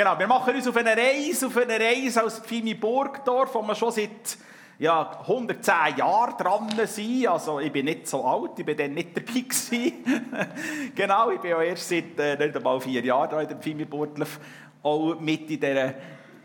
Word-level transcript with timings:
Genau, 0.00 0.18
wir 0.18 0.26
machen 0.26 0.54
uns 0.54 0.66
auf 0.66 0.78
eine 0.78 0.96
Reise, 0.96 1.48
auf 1.48 1.58
eine 1.58 1.78
Reise 1.78 2.24
aus 2.24 2.38
Pfimi 2.38 2.72
Burgdorf, 2.72 3.54
wo 3.54 3.60
wir 3.60 3.74
schon 3.74 3.90
seit 3.90 4.38
ja, 4.78 5.20
110 5.20 5.98
Jahren 5.98 6.38
dran 6.38 6.86
sind. 6.86 7.26
Also 7.26 7.60
ich 7.60 7.70
bin 7.70 7.84
nicht 7.84 8.08
so 8.08 8.24
alt, 8.24 8.52
ich 8.56 8.64
bin 8.64 8.78
dann 8.78 8.94
nicht 8.94 9.14
dabei 9.14 9.40
gewesen. 9.40 9.92
genau, 10.94 11.30
ich 11.32 11.40
bin 11.40 11.50
ja 11.50 11.60
erst 11.60 11.86
seit 11.86 12.18
äh, 12.18 12.34
nicht 12.38 12.56
einmal 12.56 12.80
vier 12.80 13.04
Jahren 13.04 13.40
in 13.42 13.48
der 13.48 13.58
Pfimi 13.58 13.84
Burgdorf, 13.84 14.40
auch 14.82 15.20
mit 15.20 15.50
in 15.50 15.60
dieser 15.60 15.92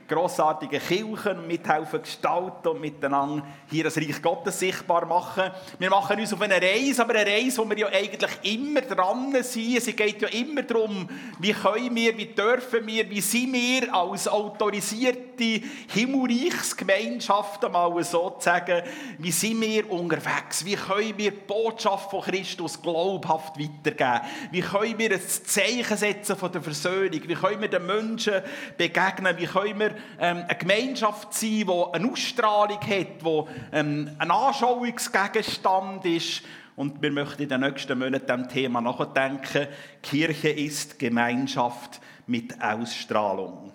grossartigen 0.08 0.80
Kirchen 0.80 1.48
mithelfen 1.48 2.02
gestalten 2.02 2.68
und 2.68 2.82
miteinander 2.82 3.46
hier 3.70 3.86
das 3.86 3.98
Reich 3.98 4.22
Gottes 4.22 4.60
sichtbar 4.60 5.06
machen. 5.06 5.52
Wir 5.80 5.90
machen 5.90 6.20
uns 6.20 6.32
auf 6.32 6.42
eine 6.42 6.62
Reise, 6.62 7.02
aber 7.02 7.16
eine 7.16 7.30
Reise, 7.30 7.58
wo 7.58 7.70
wir 7.70 7.78
ja 7.78 7.88
eigentlich 7.88 8.32
immer 8.44 8.82
dran 8.82 9.36
sind. 9.42 9.78
Es 9.78 9.86
geht 9.86 10.22
ja 10.22 10.28
immer 10.28 10.62
darum, 10.62 11.10
wie 11.40 11.54
können 11.54 11.96
wir, 11.96 12.18
wie 12.18 12.28
dürfen 12.28 12.86
wir, 12.86 13.10
wie 13.10 13.22
sind 13.22 13.54
wir 13.54 13.94
als 13.94 14.28
autorisierte 14.28 15.62
Himmelreichsgemeinschaften 15.94 17.72
mal 17.72 18.04
sozusagen, 18.04 18.84
wie 19.18 19.32
sind 19.32 19.62
wir 19.62 19.90
unterwegs, 19.90 20.64
wie 20.66 20.76
können 20.76 21.18
wir 21.18 21.32
die 21.32 21.38
Botschaft 21.38 22.12
von 22.12 22.22
Christus 22.22 22.80
glaubhaft 22.82 23.56
weitergeben, 23.60 24.22
wie 24.52 24.62
können 24.62 24.98
wir 24.98 25.12
ein 25.12 25.22
Zeichen 25.22 25.98
setzen 25.98 26.36
von 26.36 26.52
der 26.52 26.62
Versöhnung, 26.62 27.22
wie 27.26 27.34
können 27.34 27.62
wir 27.62 27.70
den 27.70 27.86
Menschen 27.86 28.42
begegnen, 28.78 29.36
wie 29.38 29.48
können 29.48 29.80
wir 29.80 29.95
ähm, 30.20 30.44
eine 30.48 30.58
Gemeinschaft 30.58 31.34
sein, 31.34 31.66
die 31.68 31.84
eine 31.94 32.12
Ausstrahlung 32.12 32.80
hat, 32.82 33.22
die 33.22 33.44
ähm, 33.72 34.12
ein 34.18 34.32
Anschauungsgegenstand 34.32 36.06
ist. 36.06 36.44
Und 36.76 37.02
wir 37.02 37.12
möchten 37.12 37.44
in 37.44 37.50
den 37.50 37.62
nächsten 37.62 37.98
Monaten 37.98 38.28
dem 38.28 38.50
Thema 38.50 38.82
nachdenken. 38.82 39.68
Kirche 40.02 40.50
ist 40.50 41.00
Gemeinschaft 41.00 42.02
mit 42.28 42.62
Ausstrahlung. 42.62 43.72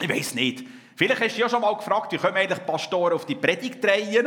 Ich 0.00 0.08
weiß 0.08 0.34
nicht. 0.34 0.64
Vielleicht 0.96 1.20
hast 1.20 1.36
du 1.36 1.40
ja 1.40 1.48
schon 1.48 1.62
mal 1.62 1.74
gefragt, 1.74 2.12
wie 2.12 2.18
kommen 2.18 2.36
eigentlich 2.36 2.64
Pastoren 2.64 3.14
auf 3.14 3.26
die 3.26 3.34
Predigtreihen? 3.34 4.26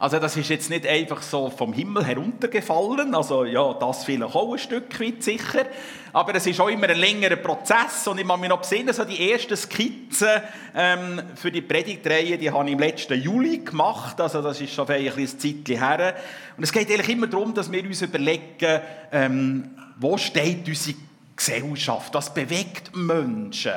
Also 0.00 0.20
das 0.20 0.36
ist 0.36 0.48
jetzt 0.48 0.70
nicht 0.70 0.86
einfach 0.86 1.22
so 1.22 1.50
vom 1.50 1.72
Himmel 1.72 2.04
heruntergefallen, 2.04 3.16
also 3.16 3.44
ja, 3.44 3.74
das 3.74 4.04
vielleicht 4.04 4.36
auch 4.36 4.52
ein 4.52 4.58
Stück 4.58 5.00
weit 5.00 5.24
sicher, 5.24 5.66
aber 6.12 6.36
es 6.36 6.46
ist 6.46 6.60
auch 6.60 6.68
immer 6.68 6.88
ein 6.88 6.98
längerer 6.98 7.34
Prozess 7.34 8.06
und 8.06 8.18
ich 8.18 8.24
muss 8.24 8.38
mich 8.38 8.48
noch 8.48 8.60
besinnen, 8.60 8.94
so 8.94 9.04
die 9.04 9.32
ersten 9.32 9.56
Skizzen 9.56 10.40
ähm, 10.76 11.20
für 11.34 11.50
die 11.50 11.62
Predigtreihe, 11.62 12.38
die 12.38 12.48
habe 12.48 12.66
ich 12.66 12.72
im 12.74 12.78
letzten 12.78 13.20
Juli 13.20 13.58
gemacht, 13.58 14.20
also 14.20 14.40
das 14.40 14.60
ist 14.60 14.72
schon 14.72 14.86
ein 14.88 15.04
bisschen 15.04 15.66
Zeitchen 15.66 15.84
her. 15.84 16.14
Und 16.56 16.62
es 16.62 16.72
geht 16.72 16.88
eigentlich 16.90 17.08
immer 17.08 17.26
darum, 17.26 17.52
dass 17.52 17.70
wir 17.70 17.82
uns 17.82 18.00
überlegen, 18.00 18.80
ähm, 19.10 19.70
wo 19.98 20.16
steht 20.16 20.68
unsere 20.68 20.96
Gesellschaft, 21.38 22.12
was 22.14 22.34
bewegt 22.34 22.94
Menschen, 22.94 23.72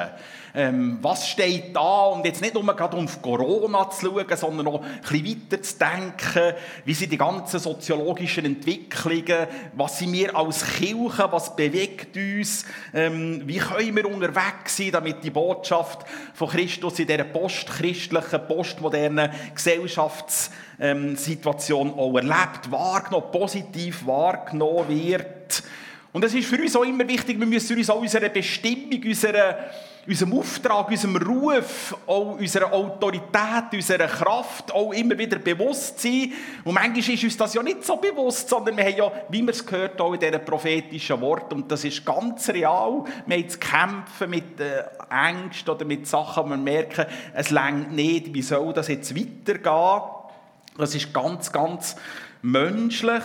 ähm, 0.54 1.00
was 1.02 1.30
steht 1.30 1.74
da? 1.76 2.08
Und 2.08 2.26
jetzt 2.26 2.42
nicht 2.42 2.54
nur 2.54 2.66
gerade 2.76 2.98
auf 2.98 3.22
Corona 3.22 3.90
zu 3.90 4.08
schauen, 4.08 4.26
sondern 4.36 4.68
auch 4.68 4.84
ein 4.84 5.00
bisschen 5.02 5.26
weiter 5.26 5.62
zu 5.62 5.78
denken, 5.78 6.54
wie 6.84 6.94
sind 6.94 7.14
die 7.14 7.18
ganzen 7.18 7.58
soziologischen 7.60 8.44
Entwicklungen, 8.46 9.48
was 9.74 10.00
sind 10.00 10.12
wir 10.12 10.36
als 10.36 10.66
Kirche, 10.66 11.32
was 11.32 11.56
bewegt 11.56 12.18
uns, 12.18 12.66
ähm, 12.94 13.44
wie 13.46 13.60
können 13.60 13.96
wir 13.96 14.06
unterwegs 14.06 14.76
sein, 14.76 14.92
damit 14.92 15.24
die 15.24 15.30
Botschaft 15.30 16.06
von 16.34 16.50
Christus 16.50 17.00
in 17.00 17.08
dieser 17.08 17.24
postchristlichen, 17.24 18.46
postmodernen 18.48 19.32
Gesellschaftssituation 19.56 21.88
ähm, 21.88 21.94
auch 21.94 22.14
erlebt, 22.16 22.70
wahrgenommen, 22.70 23.32
positiv 23.32 24.06
wahrgenommen 24.06 24.90
wird. 24.90 25.64
Und 26.14 26.26
es 26.26 26.34
ist 26.34 26.48
für 26.48 26.62
uns 26.62 26.76
auch 26.76 26.84
immer 26.84 27.08
wichtig, 27.08 27.40
wir 27.40 27.48
müssen 27.48 27.78
uns 27.78 27.90
auch 27.90 28.02
unserer 28.02 28.30
Bestimmung, 28.30 29.02
unserer 29.04 29.58
unserem 30.08 30.34
Auftrag, 30.34 30.90
unserem 30.90 31.16
Ruf, 31.18 31.96
auch 32.08 32.38
unserer 32.38 32.74
Autorität, 32.74 33.74
unserer 33.74 34.08
Kraft 34.08 34.74
auch 34.74 34.92
immer 34.92 35.18
wieder 35.18 35.38
bewusst 35.38 36.00
sein. 36.00 36.34
Und 36.64 36.74
manchmal 36.74 37.16
ist 37.16 37.24
uns 37.24 37.38
das 37.38 37.54
ja 37.54 37.62
nicht 37.62 37.84
so 37.84 37.98
bewusst, 37.98 38.50
sondern 38.50 38.78
wir 38.78 38.86
haben 38.86 38.98
ja, 38.98 39.12
wie 39.30 39.42
wir 39.42 39.52
es 39.52 39.66
gehört 39.66 40.02
auch 40.02 40.14
in 40.14 40.20
diesen 40.20 40.44
prophetischen 40.44 41.22
Worten, 41.22 41.56
und 41.56 41.72
das 41.72 41.84
ist 41.84 42.06
ganz 42.06 42.50
real, 42.50 43.04
wir 43.26 43.38
haben 43.38 43.50
zu 43.50 43.60
kämpfen 43.60 44.30
mit 44.30 44.60
äh, 44.60 44.84
Ängsten 45.10 45.74
oder 45.74 45.86
mit 45.86 46.08
Sachen, 46.08 46.46
wo 46.46 46.50
wir 46.50 46.58
merken, 46.58 47.06
es 47.34 47.52
längt 47.52 47.92
nicht, 47.92 48.34
wie 48.34 48.42
soll 48.42 48.74
das 48.74 48.88
jetzt 48.88 49.16
weitergehen? 49.16 50.02
Das 50.78 50.96
ist 50.96 51.14
ganz, 51.14 51.52
ganz 51.52 51.96
menschlich. 52.42 53.24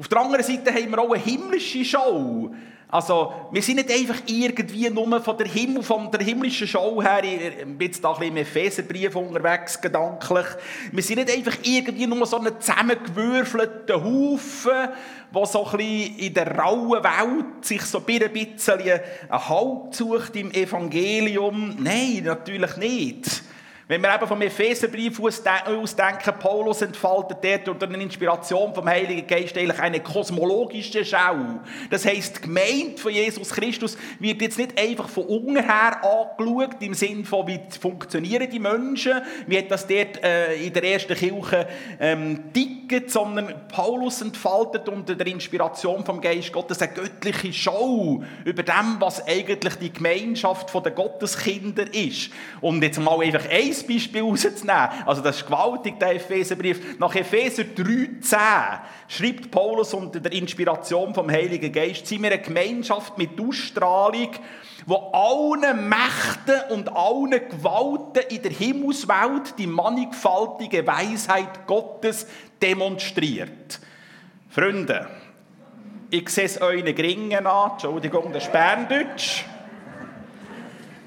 Auf 0.00 0.08
der 0.08 0.18
anderen 0.18 0.42
Seite 0.42 0.72
haben 0.72 0.90
wir 0.90 0.98
auch 0.98 1.12
eine 1.12 1.22
himmlische 1.22 1.84
Show. 1.84 2.50
Also, 2.88 3.34
wir 3.52 3.60
sind 3.60 3.76
nicht 3.76 3.92
einfach 3.92 4.22
irgendwie 4.24 4.88
nur 4.88 5.20
von 5.20 5.36
der, 5.36 5.46
Himmel, 5.46 5.82
von 5.82 6.10
der 6.10 6.22
himmlischen 6.22 6.66
Show 6.66 7.02
her, 7.02 7.22
ich 7.22 7.64
bin 7.64 7.78
jetzt 7.80 8.02
da 8.02 8.14
ein 8.14 8.18
bisschen 8.18 8.36
im 8.36 8.42
Epheserbrief 8.42 9.14
unterwegs, 9.14 9.78
gedanklich. 9.78 10.46
Wir 10.90 11.02
sind 11.02 11.18
nicht 11.18 11.30
einfach 11.30 11.56
irgendwie 11.62 12.06
nur 12.06 12.24
so 12.24 12.38
ein 12.38 12.50
zusammengewürfelter 12.58 14.02
Haufen, 14.02 14.88
der 15.34 15.46
so 15.46 15.66
ein 15.66 15.76
bisschen 15.76 16.16
in 16.16 16.34
der 16.34 16.56
rauen 16.56 17.04
Welt 17.04 17.64
sich 17.64 17.82
so 17.82 17.98
ein 17.98 18.04
bisschen 18.32 18.80
einen 18.80 19.48
Halt 19.48 19.94
sucht 19.94 20.34
im 20.34 20.50
Evangelium. 20.50 21.76
Nein, 21.78 22.22
natürlich 22.24 22.76
nicht. 22.78 23.42
Wenn 23.90 24.02
wir 24.02 24.14
eben 24.14 24.28
vom 24.28 24.40
Epheserbrief 24.40 25.18
ausdenken, 25.18 26.34
Paulus 26.38 26.80
entfaltet 26.80 27.38
dort 27.42 27.68
unter 27.70 27.88
der 27.88 28.00
Inspiration 28.00 28.72
vom 28.72 28.88
Heiligen 28.88 29.26
Geist 29.26 29.58
eigentlich 29.58 29.80
eine 29.80 29.98
kosmologische 29.98 31.04
Schau. 31.04 31.58
Das 31.90 32.06
heisst, 32.06 32.36
die 32.36 32.42
Gemeinde 32.42 32.98
von 32.98 33.10
Jesus 33.12 33.50
Christus 33.50 33.98
wird 34.20 34.42
jetzt 34.42 34.58
nicht 34.58 34.80
einfach 34.80 35.08
von 35.08 35.24
unten 35.24 35.56
her 35.56 36.04
angeschaut, 36.04 36.76
im 36.78 36.94
Sinne 36.94 37.24
von, 37.24 37.48
wie 37.48 37.58
funktionieren 37.80 38.48
die 38.48 38.60
Menschen, 38.60 39.22
wie 39.48 39.58
hat 39.58 39.72
das 39.72 39.88
dort 39.88 40.22
äh, 40.22 40.54
in 40.54 40.72
der 40.72 40.84
ersten 40.84 41.16
Kirche 41.16 41.66
ähm, 41.98 42.52
dicket, 42.52 43.10
sondern 43.10 43.52
Paulus 43.72 44.22
entfaltet 44.22 44.88
unter 44.88 45.16
der 45.16 45.26
Inspiration 45.26 46.04
vom 46.04 46.20
Geist 46.20 46.52
Gottes 46.52 46.80
eine 46.80 46.92
göttliche 46.92 47.52
Schau 47.52 48.22
über 48.44 48.62
dem, 48.62 49.00
was 49.00 49.26
eigentlich 49.26 49.74
die 49.74 49.92
Gemeinschaft 49.92 50.72
der 50.72 50.92
Gotteskinder 50.92 51.92
ist. 51.92 52.30
Und 52.60 52.84
jetzt 52.84 53.00
mal 53.00 53.20
einfach 53.20 53.50
eins 53.50 53.79
Beispiel 53.86 54.22
rauszunehmen. 54.22 54.88
Also 55.06 55.22
das 55.22 55.36
ist 55.36 55.46
gewaltig, 55.46 55.98
der 55.98 56.16
Epheserbrief. 56.16 56.98
Nach 56.98 57.14
Epheser 57.14 57.62
3,10 57.62 58.36
schreibt 59.08 59.50
Paulus 59.50 59.94
unter 59.94 60.20
der 60.20 60.32
Inspiration 60.32 61.14
vom 61.14 61.30
Heiligen 61.30 61.72
Geist, 61.72 62.06
sind 62.06 62.22
wir 62.22 62.32
eine 62.32 62.40
Gemeinschaft 62.40 63.18
mit 63.18 63.40
Ausstrahlung, 63.40 64.30
wo 64.86 64.96
allen 65.12 65.88
Mächten 65.88 66.70
und 66.70 66.88
allen 66.94 67.48
Gewalten 67.48 68.22
in 68.28 68.42
der 68.42 68.52
Himmelswelt 68.52 69.58
die 69.58 69.66
mannigfaltige 69.66 70.86
Weisheit 70.86 71.66
Gottes 71.66 72.26
demonstriert. 72.60 73.80
Freunde, 74.48 75.08
ich 76.10 76.28
sehe 76.28 76.44
es 76.44 76.60
euren 76.60 76.94
Gringen 76.94 77.46
an, 77.46 77.72
Entschuldigung, 77.72 78.32
das 78.32 78.44
ist 78.44 78.52
Berndeutsch. 78.52 79.44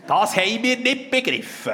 Das 0.07 0.35
haben 0.35 0.63
wir 0.63 0.77
nicht 0.77 1.11
begriffen. 1.11 1.73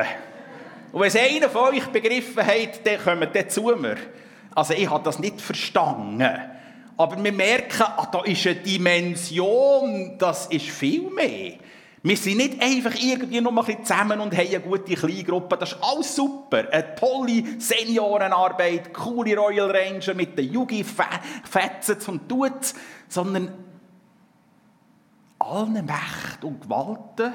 Und 0.92 1.02
wenn 1.02 1.08
es 1.08 1.16
einer 1.16 1.50
von 1.50 1.74
euch 1.74 1.86
begriffen 1.88 2.46
hat, 2.46 2.86
dann 2.86 3.04
kommt 3.04 3.36
der 3.36 3.48
zu 3.50 3.64
mir. 3.76 3.98
Also 4.56 4.74
ich 4.74 4.90
habe 4.90 5.04
das 5.04 5.20
nicht 5.20 5.40
verstanden. 5.40 6.38
Aber 6.98 7.24
wir 7.24 7.32
merken, 7.32 7.84
ah, 7.84 8.08
da 8.12 8.24
ist 8.24 8.46
eine 8.46 8.56
Dimension, 8.56 10.18
das 10.18 10.48
ist 10.48 10.66
viel 10.66 11.10
mehr. 11.10 11.54
Wir 12.02 12.18
sind 12.18 12.38
nicht 12.38 12.62
einfach 12.62 12.96
irgendwie 12.96 13.42
noch 13.42 13.52
ein 13.52 13.66
bisschen 13.66 13.86
zusammen 13.86 14.20
und 14.22 14.36
haben 14.36 14.48
eine 14.48 14.60
gute 14.60 14.96
Kleingruppe. 14.96 15.58
Das 15.58 15.74
ist 15.74 15.80
alles 15.82 16.16
super. 16.16 16.66
Eine 16.72 16.96
tolle 16.96 17.44
Seniorenarbeit, 17.58 18.94
coole 18.94 19.38
Royal 19.38 19.70
Ranger 19.70 20.14
mit 20.14 20.38
den 20.38 20.52
Yugi 20.52 20.84
fetzen 20.84 21.98
und 22.08 22.30
tut, 22.30 22.74
sondern 23.10 23.54
allen 25.40 25.86
Mächten 25.86 26.44
und 26.44 26.62
Gewalten 26.62 27.34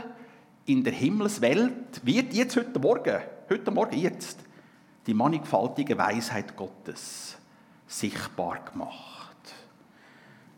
in 0.66 0.82
der 0.82 0.94
Himmelswelt 0.94 2.00
wird 2.02 2.32
jetzt 2.32 2.56
heute 2.56 2.78
Morgen 2.78 3.20
heute 3.50 3.70
Morgen, 3.70 3.98
jetzt, 3.98 4.38
die 5.06 5.14
mannigfaltige 5.14 5.96
Weisheit 5.98 6.56
Gottes 6.56 7.36
sichtbar 7.86 8.64
gemacht. 8.64 9.36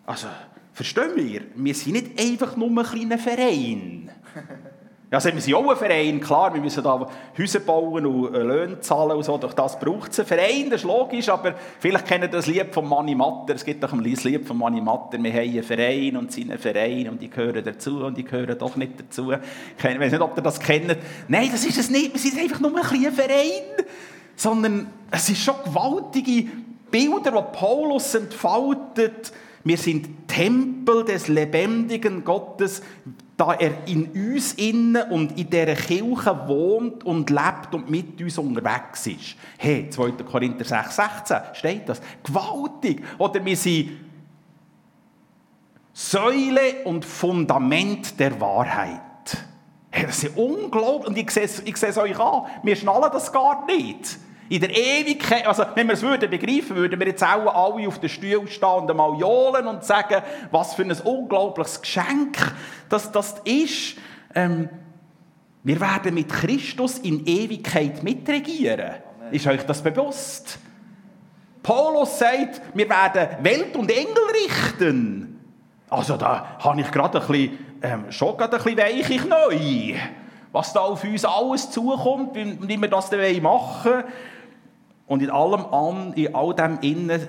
Also, 0.06 0.28
verstehen 0.72 1.16
wir, 1.16 1.42
wir 1.54 1.74
sind 1.74 1.92
nicht 1.92 2.20
einfach 2.20 2.56
nur 2.56 2.68
ein 2.68 2.84
kleiner 2.84 3.18
Verein. 3.18 4.10
Also 5.08 5.32
wir 5.32 5.40
sind 5.40 5.54
auch 5.54 5.70
ein 5.70 5.76
Verein, 5.76 6.20
klar, 6.20 6.52
wir 6.52 6.60
müssen 6.60 6.82
da 6.82 7.08
Häuser 7.38 7.60
bauen 7.60 8.04
und 8.06 8.34
äh, 8.34 8.42
Löhne 8.42 8.80
zahlen 8.80 9.12
und 9.12 9.22
so, 9.22 9.38
durch 9.38 9.54
das 9.54 9.78
braucht 9.78 10.10
es 10.10 10.18
einen 10.18 10.26
Verein, 10.26 10.68
das 10.68 10.80
ist 10.80 10.84
logisch, 10.84 11.28
aber 11.28 11.54
vielleicht 11.78 12.06
kennen 12.06 12.28
das 12.28 12.48
Lied 12.48 12.74
von 12.74 12.88
Manni 12.88 13.14
Matter, 13.14 13.54
es 13.54 13.64
gibt 13.64 13.84
doch 13.84 13.92
ein 13.92 14.00
Lied 14.00 14.44
von 14.44 14.58
Manni 14.58 14.80
Matter, 14.80 15.22
wir 15.22 15.32
haben 15.32 15.48
einen 15.48 15.62
Verein 15.62 16.16
und 16.16 16.32
sind 16.32 16.50
ein 16.50 16.58
Verein 16.58 17.08
und 17.08 17.22
die 17.22 17.30
gehören 17.30 17.62
dazu 17.64 18.04
und 18.04 18.18
die 18.18 18.24
gehören 18.24 18.58
doch 18.58 18.74
nicht 18.74 18.98
dazu. 18.98 19.32
Ich 19.78 19.84
weiß 19.84 20.10
nicht, 20.10 20.20
ob 20.20 20.36
ihr 20.36 20.42
das 20.42 20.58
kennt. 20.58 20.96
Nein, 21.28 21.50
das 21.52 21.64
ist 21.64 21.78
es 21.78 21.88
nicht, 21.88 22.12
wir 22.12 22.20
sind 22.20 22.40
einfach 22.40 22.58
nur 22.58 22.76
ein 22.76 22.82
kleiner 22.82 23.12
Verein, 23.12 23.84
sondern 24.34 24.88
es 25.12 25.28
ist 25.28 25.40
schon 25.40 25.54
gewaltige 25.64 26.48
Bilder, 26.90 27.30
die 27.30 27.56
Paulus 27.56 28.12
entfaltet, 28.16 29.32
wir 29.62 29.76
sind 29.76 30.28
Tempel 30.28 31.04
des 31.04 31.28
lebendigen 31.28 32.24
Gottes, 32.24 32.82
da 33.36 33.52
er 33.52 33.86
in 33.86 34.06
uns 34.12 34.54
innen 34.54 35.10
und 35.10 35.38
in 35.38 35.50
dieser 35.50 35.74
Kirche 35.74 36.48
wohnt 36.48 37.04
und 37.04 37.28
lebt 37.28 37.74
und 37.74 37.90
mit 37.90 38.20
uns 38.20 38.38
unterwegs 38.38 39.06
ist. 39.06 39.36
Hey, 39.58 39.90
2. 39.90 40.12
Korinther 40.24 40.64
6, 40.64 40.96
16 40.96 41.36
steht 41.52 41.88
das. 41.88 42.00
Gewaltig. 42.24 43.02
Oder 43.18 43.44
wir 43.44 43.56
sind 43.56 43.90
Säule 45.92 46.84
und 46.84 47.04
Fundament 47.04 48.18
der 48.18 48.40
Wahrheit. 48.40 49.00
Hey, 49.90 50.06
das 50.06 50.24
ist 50.24 50.36
unglaublich. 50.36 51.08
Und 51.08 51.18
ich 51.18 51.30
sehe, 51.30 51.48
ich 51.64 51.76
sehe 51.76 51.90
es 51.90 51.98
euch 51.98 52.18
an. 52.18 52.44
Wir 52.62 52.76
schnallen 52.76 53.10
das 53.12 53.30
gar 53.32 53.66
nicht. 53.66 54.18
In 54.48 54.60
der 54.60 54.70
Ewigkeit, 54.70 55.46
also 55.46 55.64
wenn 55.74 55.88
wir 55.88 55.94
es 55.94 56.02
würden 56.02 56.30
begreifen, 56.30 56.76
würden 56.76 56.98
wir 57.00 57.06
jetzt 57.08 57.22
auch 57.22 57.46
alle 57.46 57.88
auf 57.88 57.98
den 57.98 58.08
Stuhl 58.08 58.46
stehen 58.46 58.68
und 58.68 58.90
einmal 58.90 59.18
johlen 59.18 59.66
und 59.66 59.84
sagen, 59.84 60.22
was 60.50 60.74
für 60.74 60.82
ein 60.82 60.92
unglaubliches 60.92 61.80
Geschenk 61.80 62.38
das, 62.88 63.10
das 63.10 63.40
ist. 63.44 63.96
Ähm, 64.34 64.68
wir 65.64 65.80
werden 65.80 66.14
mit 66.14 66.28
Christus 66.28 66.98
in 66.98 67.26
Ewigkeit 67.26 68.04
mitregieren. 68.04 68.92
Amen. 69.18 69.32
Ist 69.32 69.48
euch 69.48 69.62
das 69.66 69.82
bewusst? 69.82 70.60
Paulus 71.60 72.20
sagt, 72.20 72.62
wir 72.74 72.88
werden 72.88 73.44
Welt 73.44 73.74
und 73.74 73.90
Engel 73.90 74.14
richten. 74.44 75.40
Also 75.90 76.16
da 76.16 76.56
habe 76.60 76.80
ich 76.80 76.90
gerade 76.92 77.20
ein 77.20 77.26
bisschen, 77.26 77.58
ähm, 77.82 78.12
schon 78.12 78.36
gerade 78.36 78.58
ein 78.58 78.76
bisschen 78.76 79.28
neu. 79.28 79.94
Was 80.52 80.72
da 80.72 80.80
auf 80.80 81.02
uns 81.02 81.24
alles 81.24 81.70
zukommt, 81.72 82.36
wie 82.36 82.80
wir 82.80 82.88
das 82.88 83.10
dann 83.10 83.42
machen 83.42 83.92
wollen. 83.92 84.04
Und 85.06 85.22
in 85.22 85.30
allem 85.30 85.66
an, 85.66 86.12
in 86.14 86.34
all 86.34 86.54
dem 86.54 86.78
Innen 86.80 87.26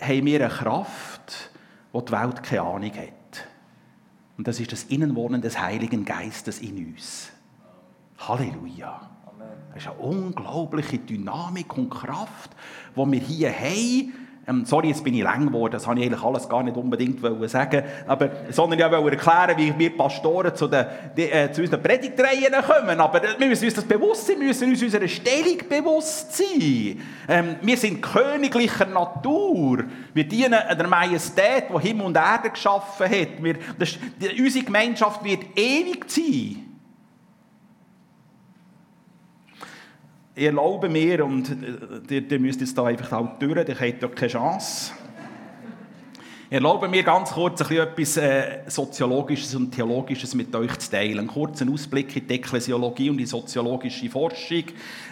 haben 0.00 0.26
wir 0.26 0.40
eine 0.40 0.48
Kraft, 0.48 1.50
die 1.92 2.04
die 2.04 2.12
Welt 2.12 2.42
keine 2.42 2.62
Ahnung 2.62 2.92
hat. 2.92 3.46
Und 4.36 4.48
das 4.48 4.60
ist 4.60 4.72
das 4.72 4.84
Innenwohnen 4.84 5.42
des 5.42 5.60
Heiligen 5.60 6.04
Geistes 6.04 6.60
in 6.60 6.76
uns. 6.86 7.30
Halleluja. 8.18 9.10
Das 9.72 9.82
ist 9.82 9.90
eine 9.90 9.98
unglaubliche 9.98 10.98
Dynamik 10.98 11.76
und 11.76 11.90
Kraft, 11.90 12.50
die 12.96 13.12
wir 13.12 13.20
hier 13.20 13.52
haben 13.52 14.12
ähm, 14.46 14.64
sorry, 14.66 14.88
jetzt 14.88 15.02
bin 15.02 15.14
ich 15.14 15.22
lang 15.22 15.46
geworden, 15.46 15.72
das 15.72 15.86
wollte 15.86 16.02
ich 16.02 16.06
eigentlich 16.06 16.22
alles 16.22 16.48
gar 16.48 16.62
nicht 16.62 16.76
unbedingt 16.76 17.20
sagen, 17.48 17.82
aber, 18.06 18.30
sondern 18.50 18.78
ich 18.78 18.84
wollte 18.84 19.16
erklären, 19.16 19.56
wie 19.56 19.78
wir 19.78 19.96
Pastoren 19.96 20.54
zu, 20.54 20.68
den, 20.68 20.84
die, 21.16 21.30
äh, 21.30 21.50
zu 21.50 21.62
unseren 21.62 21.82
Predigtreihen 21.82 22.54
kommen. 22.66 23.00
Aber 23.00 23.22
wir 23.38 23.46
müssen 23.46 23.64
uns 23.64 23.74
das 23.74 23.84
bewusst 23.84 24.26
sein, 24.26 24.38
wir 24.38 24.48
müssen 24.48 24.68
uns 24.68 24.82
unserer 24.82 25.08
Stellung 25.08 25.58
bewusst 25.68 26.36
sein. 26.36 27.00
Ähm, 27.28 27.56
wir 27.62 27.76
sind 27.76 28.02
königlicher 28.02 28.86
Natur. 28.86 29.84
Wir 30.12 30.24
dienen 30.24 30.52
der 30.52 30.88
Majestät, 30.88 31.64
die 31.74 31.88
Himmel 31.88 32.06
und 32.06 32.16
Erde 32.16 32.50
geschaffen 32.50 33.06
hat. 33.06 33.42
Wir, 33.42 33.56
das, 33.78 33.98
die, 34.20 34.42
unsere 34.42 34.64
Gemeinschaft 34.64 35.24
wird 35.24 35.44
ewig 35.56 36.04
sein. 36.08 36.73
Ich 40.34 40.44
erlaube 40.44 40.88
mir, 40.88 41.24
und 41.24 41.48
äh, 41.50 42.14
ihr, 42.14 42.30
ihr 42.30 42.40
müsst 42.40 42.60
jetzt 42.60 42.76
da 42.76 42.84
einfach 42.84 43.12
auch 43.12 43.38
durch, 43.38 43.68
ihr 43.68 43.78
habt 43.78 44.02
ja 44.02 44.08
keine 44.08 44.32
Chance. 44.32 44.92
Ich 46.50 46.56
erlaube 46.56 46.88
mir 46.88 47.02
ganz 47.02 47.32
kurz 47.32 47.62
ein 47.62 47.76
etwas 47.76 48.16
äh, 48.16 48.60
Soziologisches 48.66 49.54
und 49.54 49.72
Theologisches 49.72 50.34
mit 50.34 50.54
euch 50.54 50.76
zu 50.78 50.90
teilen. 50.90 51.20
Einen 51.20 51.28
kurzen 51.28 51.72
Ausblick 51.72 52.14
in 52.16 52.28
die 52.28 52.34
Ekklesiologie 52.34 53.10
und 53.10 53.16
die 53.16 53.26
soziologische 53.26 54.10
Forschung. 54.10 54.64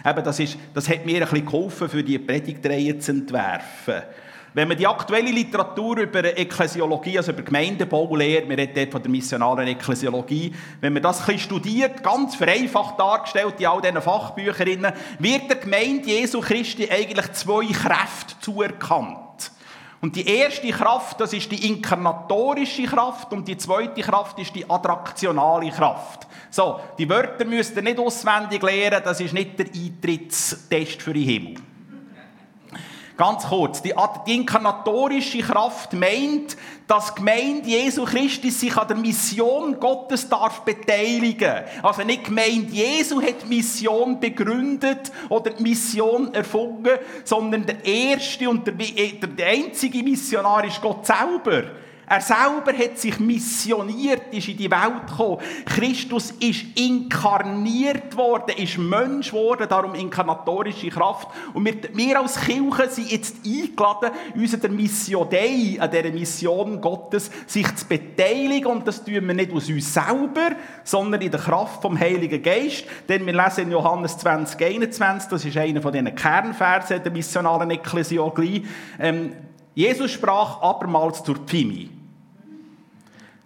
Eben, 0.05 0.23
das, 0.23 0.39
ist, 0.39 0.57
das 0.73 0.87
hat 0.87 1.05
mir 1.05 1.21
ein 1.21 1.29
bisschen 1.29 1.45
geholfen, 1.45 1.89
für 1.89 2.03
die 2.03 2.19
Predigtreihe 2.19 2.97
zu 2.99 3.11
entwerfen. 3.11 4.03
Wenn 4.55 4.67
man 4.67 4.77
die 4.77 4.85
aktuelle 4.85 5.31
Literatur 5.31 5.97
über 5.97 6.23
Ekklesiologie, 6.37 7.17
also 7.17 7.31
über 7.31 7.41
Gemeindebau 7.41 8.15
lehrt, 8.15 8.47
wir 8.47 8.57
reden 8.57 8.75
dort 8.75 8.91
von 8.91 9.01
der 9.01 9.09
missionalen 9.09 9.67
Ekklesiologie, 9.67 10.53
wenn 10.79 10.93
man 10.93 11.01
das 11.01 11.21
ein 11.21 11.25
bisschen 11.25 11.39
studiert, 11.39 12.03
ganz 12.03 12.35
vereinfacht 12.35 12.99
dargestellt 12.99 13.55
in 13.57 13.65
all 13.65 13.81
diesen 13.81 14.01
Fachbüchern, 14.01 14.93
wird 15.17 15.49
der 15.49 15.57
Gemeinde 15.57 16.07
Jesu 16.07 16.39
Christi 16.39 16.87
eigentlich 16.87 17.31
zwei 17.31 17.65
Kräfte 17.65 18.35
zuerkannt. 18.41 19.51
Und 20.01 20.15
die 20.17 20.27
erste 20.27 20.69
Kraft, 20.69 21.19
das 21.19 21.33
ist 21.33 21.51
die 21.51 21.65
inkarnatorische 21.67 22.83
Kraft 22.83 23.31
und 23.31 23.47
die 23.47 23.57
zweite 23.57 24.01
Kraft 24.01 24.37
ist 24.37 24.53
die 24.53 24.69
attraktionale 24.69 25.71
Kraft. 25.71 26.27
So, 26.51 26.79
die 26.99 27.09
Wörter 27.09 27.45
müsst 27.45 27.75
ihr 27.75 27.81
nicht 27.81 27.97
auswendig 27.97 28.61
lernen, 28.61 29.01
das 29.03 29.19
ist 29.19 29.33
nicht 29.33 29.57
der 29.57 29.65
Eintrittstest 29.65 31.01
für 31.01 31.13
den 31.13 31.23
Himmel. 31.23 31.72
Ganz 33.15 33.47
kurz, 33.47 33.81
die, 33.83 33.93
die 34.25 34.35
inkarnatorische 34.35 35.39
Kraft 35.39 35.93
meint, 35.93 36.57
dass 36.87 37.13
die 37.13 37.19
Gemeinde 37.19 37.69
Jesu 37.69 38.05
Christi 38.05 38.49
sich 38.49 38.75
an 38.75 38.87
der 38.87 38.97
Mission 38.97 39.79
Gottes 39.79 40.27
darf 40.27 40.61
beteiligen. 40.61 41.63
Also 41.83 42.03
nicht 42.03 42.21
die 42.21 42.29
Gemeinde 42.29 42.73
Jesu 42.73 43.21
hat 43.21 43.43
die 43.43 43.55
Mission 43.55 44.19
begründet 44.19 45.11
oder 45.29 45.51
die 45.51 45.61
Mission 45.61 46.33
erfunden, 46.33 46.97
sondern 47.23 47.67
der 47.67 47.85
erste 47.85 48.49
und 48.49 48.65
der, 48.65 48.73
der 48.73 49.47
einzige 49.47 50.01
Missionar 50.01 50.65
ist 50.65 50.81
Gott 50.81 51.05
selber. 51.05 51.65
Er 52.13 52.21
selber 52.21 52.77
hat 52.77 52.99
sich 52.99 53.19
missioniert, 53.19 54.31
ist 54.31 54.47
in 54.47 54.57
die 54.57 54.69
Welt 54.69 55.07
gekommen. 55.09 55.39
Christus 55.65 56.29
ist 56.39 56.63
inkarniert 56.75 58.15
worden, 58.15 58.55
ist 58.55 58.77
Mensch 58.77 59.31
geworden, 59.31 59.65
darum 59.67 59.95
inkarnatorische 59.95 60.89
Kraft. 60.89 61.27
Und 61.55 61.65
wir, 61.65 61.73
wir 61.91 62.19
als 62.19 62.39
Kirche 62.39 62.87
sind 62.91 63.11
jetzt 63.11 63.37
eingeladen, 63.43 64.11
uns 64.35 64.53
an 64.53 64.61
der 64.61 64.69
Mission 64.69 65.27
Dei, 65.27 65.77
an 65.79 65.89
dieser 65.89 66.11
Mission 66.11 66.79
Gottes, 66.79 67.31
sich 67.47 67.75
zu 67.75 67.87
beteiligen. 67.87 68.67
Und 68.67 68.87
das 68.87 69.03
tun 69.03 69.27
wir 69.27 69.33
nicht 69.33 69.51
aus 69.51 69.67
uns 69.67 69.91
selber, 69.91 70.51
sondern 70.83 71.19
in 71.19 71.31
der 71.31 71.39
Kraft 71.39 71.81
vom 71.81 71.99
Heiligen 71.99 72.43
Geist. 72.43 72.85
Denn 73.09 73.25
wir 73.25 73.33
lesen 73.33 73.61
in 73.61 73.71
Johannes 73.71 74.19
20, 74.19 74.63
21, 74.63 75.29
das 75.31 75.45
ist 75.45 75.57
einer 75.57 75.81
von 75.81 75.91
diesen 75.91 76.13
Kernversen 76.13 77.01
der 77.01 77.11
missionalen 77.11 77.71
Ekklesiologie, 77.71 78.67
ähm, 78.99 79.33
Jesus 79.75 80.11
sprach 80.11 80.61
abermals 80.61 81.23
zur 81.23 81.37
Pfimi. 81.37 81.89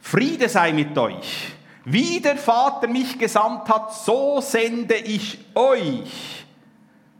Friede 0.09 0.47
sei 0.47 0.71
mit 0.71 0.97
euch. 0.97 1.51
Wie 1.83 2.21
der 2.21 2.37
Vater 2.37 2.87
mich 2.87 3.19
gesandt 3.19 3.67
hat, 3.67 3.93
so 3.93 4.39
sende 4.39 4.95
ich 4.95 5.37
euch. 5.53 6.45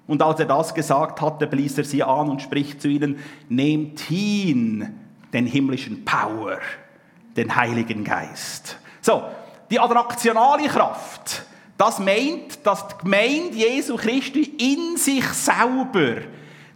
Und 0.08 0.22
als 0.22 0.40
er 0.40 0.46
das 0.46 0.74
gesagt 0.74 1.20
hatte, 1.20 1.48
blies 1.48 1.78
er 1.78 1.84
sie 1.84 2.02
an 2.02 2.30
und 2.30 2.42
spricht 2.42 2.82
zu 2.82 2.88
ihnen, 2.88 3.20
nehmt 3.50 4.00
hin 4.00 4.96
den 5.34 5.46
himmlischen 5.46 6.06
Power, 6.06 6.60
den 7.36 7.54
Heiligen 7.54 8.06
Geist. 8.06 8.78
So, 9.02 9.22
die 9.70 9.82
attraktionale 9.82 10.70
Kraft, 10.70 11.44
das 11.78 12.00
meint, 12.00 12.66
dass 12.66 12.88
die 12.88 13.04
Gemeinde 13.04 13.58
Jesu 13.58 13.98
Christi 13.98 14.44
in 14.44 14.96
sich 14.96 15.26
selber 15.26 16.22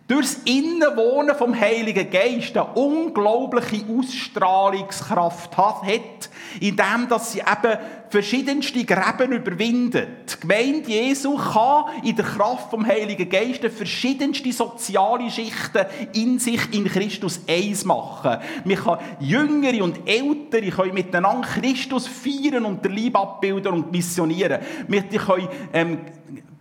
durchs 0.08 0.42
Innenwohnen 0.46 1.36
vom 1.36 1.58
Heiligen 1.58 2.10
Geist 2.10 2.58
eine 2.58 2.74
unglaubliche 2.74 3.86
Ausstrahlungskraft 3.88 5.56
hat, 5.56 6.30
indem 6.60 7.08
dass 7.08 7.32
sie 7.32 7.40
eben 7.40 7.78
verschiedenste 8.10 8.84
Gräben 8.84 9.32
überwindet. 9.32 10.08
Die 10.34 10.48
Gemeinde 10.48 10.90
Jesu 10.90 11.38
kann 11.38 11.86
in 12.04 12.16
der 12.16 12.26
Kraft 12.26 12.70
vom 12.70 12.86
Heiligen 12.86 13.30
Geist 13.30 13.64
verschiedenste 13.66 14.52
soziale 14.52 15.30
Schichten 15.32 15.86
in 16.14 16.40
sich 16.40 16.74
in 16.74 16.86
Christus 16.86 17.40
eins 17.48 17.86
machen. 17.86 18.42
Wir 18.66 18.76
können 18.76 19.00
Jüngere 19.22 19.82
und 19.82 20.08
Ältere 20.10 20.72
können 20.72 20.94
miteinander 20.94 21.48
Christus 21.48 22.08
feiern 22.08 22.66
und 22.66 22.84
der 22.84 22.92
Liebe 22.92 23.18
abbilden 23.18 23.72
und 23.72 23.92
missionieren. 23.94 24.60
Wir 24.88 25.04
können 25.04 25.48
ähm, 25.72 26.00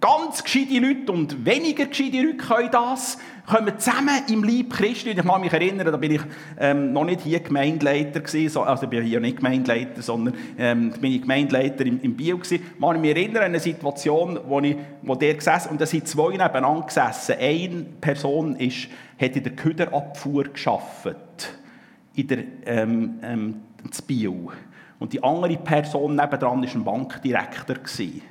ganz 0.00 0.42
gescheite 0.42 0.78
Leute 0.78 1.12
und 1.12 1.44
weniger 1.44 1.86
gescheite 1.86 2.22
Leute 2.22 2.38
können 2.38 2.70
das 2.70 3.18
kommen 3.46 3.78
zusammen 3.78 4.22
im 4.28 4.44
Lieb 4.44 4.72
Christi. 4.72 5.10
Ich 5.10 5.16
kann 5.16 5.40
mich 5.40 5.52
erinnern, 5.52 5.90
da 5.90 5.96
bin 5.96 6.12
ich 6.12 6.20
ähm, 6.58 6.92
noch 6.92 7.04
nicht 7.04 7.22
hier 7.22 7.40
Gemeindeleiter 7.40 8.20
gewesen, 8.20 8.48
so, 8.48 8.62
also 8.62 8.84
ich 8.84 8.90
bin 8.90 9.02
hier 9.02 9.20
nicht 9.20 9.38
Gemeindeleiter, 9.38 10.02
sondern 10.02 10.34
ähm, 10.56 10.92
bin 10.92 11.12
ich 11.12 11.22
Gemeindeleiter 11.22 11.84
im, 11.84 12.00
im 12.00 12.16
Bio 12.16 12.38
gewesen. 12.38 12.62
Ich 12.74 12.80
kann 12.80 13.00
mich 13.00 13.10
erinnern 13.10 13.38
an 13.38 13.42
eine 13.44 13.60
Situation, 13.60 14.38
wo, 14.46 14.60
ich, 14.60 14.76
wo 15.02 15.16
der 15.16 15.34
gesessen, 15.34 15.70
und 15.70 15.80
da 15.80 15.86
sind 15.86 16.06
zwei 16.06 16.30
nebeneinander 16.30 16.86
gesessen. 16.86 17.36
Eine 17.40 17.86
Person 18.00 18.56
ist, 18.56 18.88
hat 19.20 19.36
in 19.36 19.42
der 19.42 19.52
Köderabfuhr 19.56 20.44
geschafft, 20.44 21.54
in 22.14 22.26
der, 22.28 22.44
ähm, 22.66 23.18
ähm, 23.22 23.54
Bio. 24.06 24.52
Und 24.98 25.12
die 25.12 25.22
andere 25.24 25.56
Person 25.56 26.14
nebenan 26.14 26.40
war 26.40 26.74
ein 26.74 26.84
Bankdirektor 26.84 27.76
gewesen. 27.76 28.22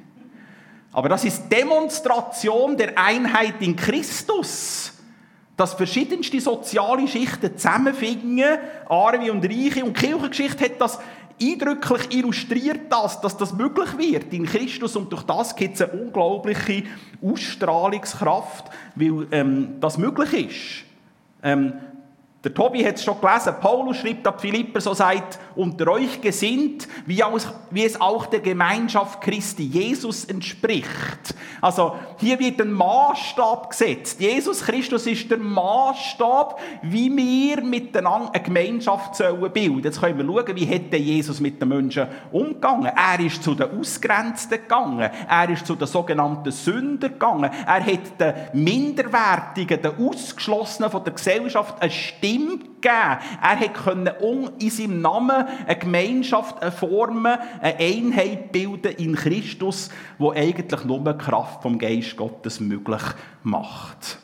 Aber 0.91 1.09
das 1.09 1.23
ist 1.23 1.49
Demonstration 1.49 2.75
der 2.77 2.97
Einheit 2.97 3.61
in 3.61 3.75
Christus 3.75 4.93
dass 5.59 5.73
verschiedenste 5.73 6.39
soziale 6.39 7.05
Schichten 7.05 7.57
zusammenfinden, 7.57 8.45
Arme 8.87 9.29
und 9.29 9.43
Reiche. 9.43 9.83
Und 9.83 10.01
die 10.01 10.07
Kirchengeschichte 10.07 10.63
hat 10.63 10.79
das 10.79 10.99
eindrücklich 11.41 12.17
illustriert, 12.17 12.89
dass, 12.89 13.19
dass 13.19 13.35
das 13.35 13.53
möglich 13.53 13.97
wird 13.97 14.33
in 14.33 14.45
Christus. 14.45 14.95
Und 14.95 15.11
durch 15.11 15.23
das 15.23 15.53
gibt 15.57 15.75
es 15.75 15.81
eine 15.81 16.01
unglaubliche 16.01 16.83
Ausstrahlungskraft, 17.21 18.65
weil 18.95 19.27
ähm, 19.31 19.81
das 19.81 19.97
möglich 19.97 20.49
ist. 20.49 20.85
Ähm, 21.43 21.73
Der 22.41 22.53
Tobi 22.53 22.85
hat 22.85 22.95
es 22.95 23.03
schon 23.03 23.19
gelesen. 23.19 23.53
Paulus 23.59 23.97
schreibt 23.97 24.25
ab 24.25 24.39
Philipper, 24.39 24.79
so 24.79 24.93
seid 24.93 25.37
unter 25.57 25.89
euch 25.89 26.21
gesinnt, 26.21 26.87
wie, 27.05 27.21
aus, 27.21 27.45
wie 27.69 27.83
es 27.83 27.99
auch 27.99 28.27
der 28.27 28.39
Gemeinschaft 28.39 29.19
Christi 29.19 29.63
Jesus 29.63 30.23
entspricht. 30.23 31.35
Also 31.59 31.95
hier 32.17 32.39
wird 32.39 32.61
ein 32.61 32.71
Maßstab 32.71 33.71
gesetzt. 33.71 34.21
Jesus 34.21 34.61
Christus 34.63 35.05
ist 35.05 35.29
der 35.29 35.37
Maßstab, 35.37 36.57
wie 36.83 37.13
wir 37.13 37.61
miteinander 37.61 38.33
eine 38.33 38.41
Gemeinschaft 38.41 39.17
sollen 39.17 39.51
bilden. 39.51 39.83
Jetzt 39.83 39.99
können 39.99 40.17
wir 40.17 40.25
schauen, 40.25 40.55
wie 40.55 40.65
hätte 40.65 40.95
Jesus 40.95 41.41
mit 41.41 41.61
den 41.61 41.67
Menschen 41.67 42.07
umgegangen. 42.31 42.85
Er 42.95 43.19
ist 43.19 43.43
zu 43.43 43.53
den 43.53 43.77
Ausgrenzten 43.77 44.61
gegangen. 44.61 45.09
Er 45.27 45.49
ist 45.49 45.67
zu 45.67 45.75
den 45.75 45.87
sogenannten 45.87 46.51
Sündern 46.51 47.11
gegangen. 47.11 47.51
Er 47.65 47.85
hat 47.85 48.17
den 48.17 48.33
Minderwertigen, 48.63 49.81
den 49.81 50.07
Ausgeschlossenen 50.07 50.89
von 50.89 51.03
der 51.03 51.11
Gesellschaft 51.11 51.75
eine 51.81 51.91
Stimme 52.29 52.57
gegeben. 52.57 53.17
Er 53.41 53.69
konnte 53.69 54.15
in 54.59 54.69
seinem 54.69 55.01
Namen 55.01 55.45
eine 55.65 55.79
Gemeinschaft 55.79 56.63
formen, 56.75 57.37
eine 57.61 57.77
Einheit 57.77 58.51
bilden 58.51 58.93
in 58.97 59.15
Christus, 59.15 59.89
wo 60.17 60.31
eigentlich 60.31 60.83
nur 60.85 60.99
die 60.99 61.17
Kraft 61.17 61.61
vom 61.61 61.77
Geist 61.77 62.15
Gottes 62.15 62.59
möglich 62.59 63.01
macht. 63.43 64.19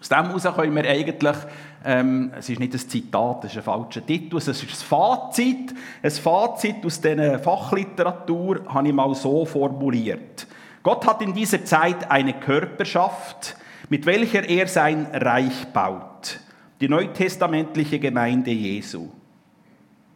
Aus 0.00 0.08
dem 0.08 0.26
heraus 0.26 0.44
können 0.56 0.74
wir 0.74 0.88
eigentlich, 0.88 1.36
ähm, 1.84 2.32
es 2.38 2.48
ist 2.48 2.58
nicht 2.58 2.72
ein 2.72 2.78
Zitat, 2.78 3.44
es 3.44 3.50
ist 3.52 3.58
ein 3.58 3.62
falscher 3.64 4.04
Titel, 4.04 4.38
es 4.38 4.48
ist 4.48 4.62
ein 4.62 4.68
Fazit. 4.68 5.74
Ein 6.02 6.10
Fazit 6.10 6.86
aus 6.86 7.00
dieser 7.00 7.38
Fachliteratur 7.38 8.62
habe 8.68 8.88
ich 8.88 8.94
mal 8.94 9.14
so 9.14 9.44
formuliert. 9.44 10.46
Gott 10.82 11.06
hat 11.06 11.20
in 11.20 11.34
dieser 11.34 11.62
Zeit 11.66 12.10
eine 12.10 12.32
Körperschaft, 12.32 13.56
mit 13.90 14.06
welcher 14.06 14.48
er 14.48 14.66
sein 14.66 15.06
Reich 15.12 15.66
baut 15.74 16.40
die 16.80 16.88
neutestamentliche 16.88 17.98
Gemeinde 17.98 18.50
Jesu. 18.50 19.08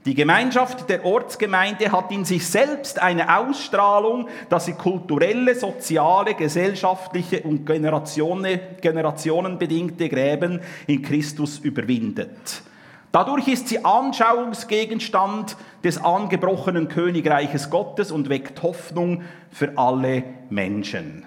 Die 0.07 0.15
Gemeinschaft 0.15 0.89
der 0.91 1.07
Ortsgemeinde 1.07 1.91
hat 1.91 2.13
in 2.13 2.27
sich 2.27 2.47
selbst 2.47 3.01
eine 3.01 3.39
Ausstrahlung, 3.39 4.29
dass 4.51 4.67
sie 4.67 4.75
kulturelle, 4.75 5.55
soziale, 5.55 6.35
gesellschaftliche 6.35 7.41
und 7.43 7.65
generationenbedingte 7.65 10.11
Gräben 10.11 10.61
in 10.87 11.01
Christus 11.01 11.59
überwindet. 11.59 12.61
Dadurch 13.13 13.49
ist 13.49 13.69
sie 13.69 13.83
Anschauungsgegenstand 13.83 15.57
des 15.83 15.97
angebrochenen 15.97 16.89
Königreiches 16.89 17.71
Gottes 17.71 18.11
und 18.11 18.29
weckt 18.29 18.63
Hoffnung 18.63 19.23
für 19.51 19.79
alle 19.79 20.23
Menschen. 20.51 21.25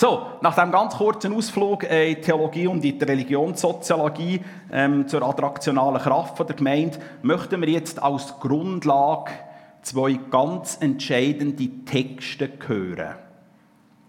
So, 0.00 0.28
nach 0.40 0.56
einem 0.56 0.72
ganz 0.72 0.94
kurzen 0.96 1.34
Ausflug 1.34 1.82
in 1.82 2.14
die 2.14 2.20
Theologie 2.22 2.66
und 2.66 2.82
in 2.82 2.98
die 2.98 3.04
Religionssoziologie 3.04 4.40
ähm, 4.72 5.06
zur 5.06 5.22
attraktionalen 5.22 6.00
Kraft 6.00 6.38
der 6.38 6.56
Gemeinde 6.56 6.98
möchten 7.20 7.60
wir 7.60 7.68
jetzt 7.68 8.02
als 8.02 8.40
Grundlage 8.40 9.32
zwei 9.82 10.18
ganz 10.30 10.78
entscheidende 10.80 11.84
Texte 11.84 12.48
hören. 12.66 13.16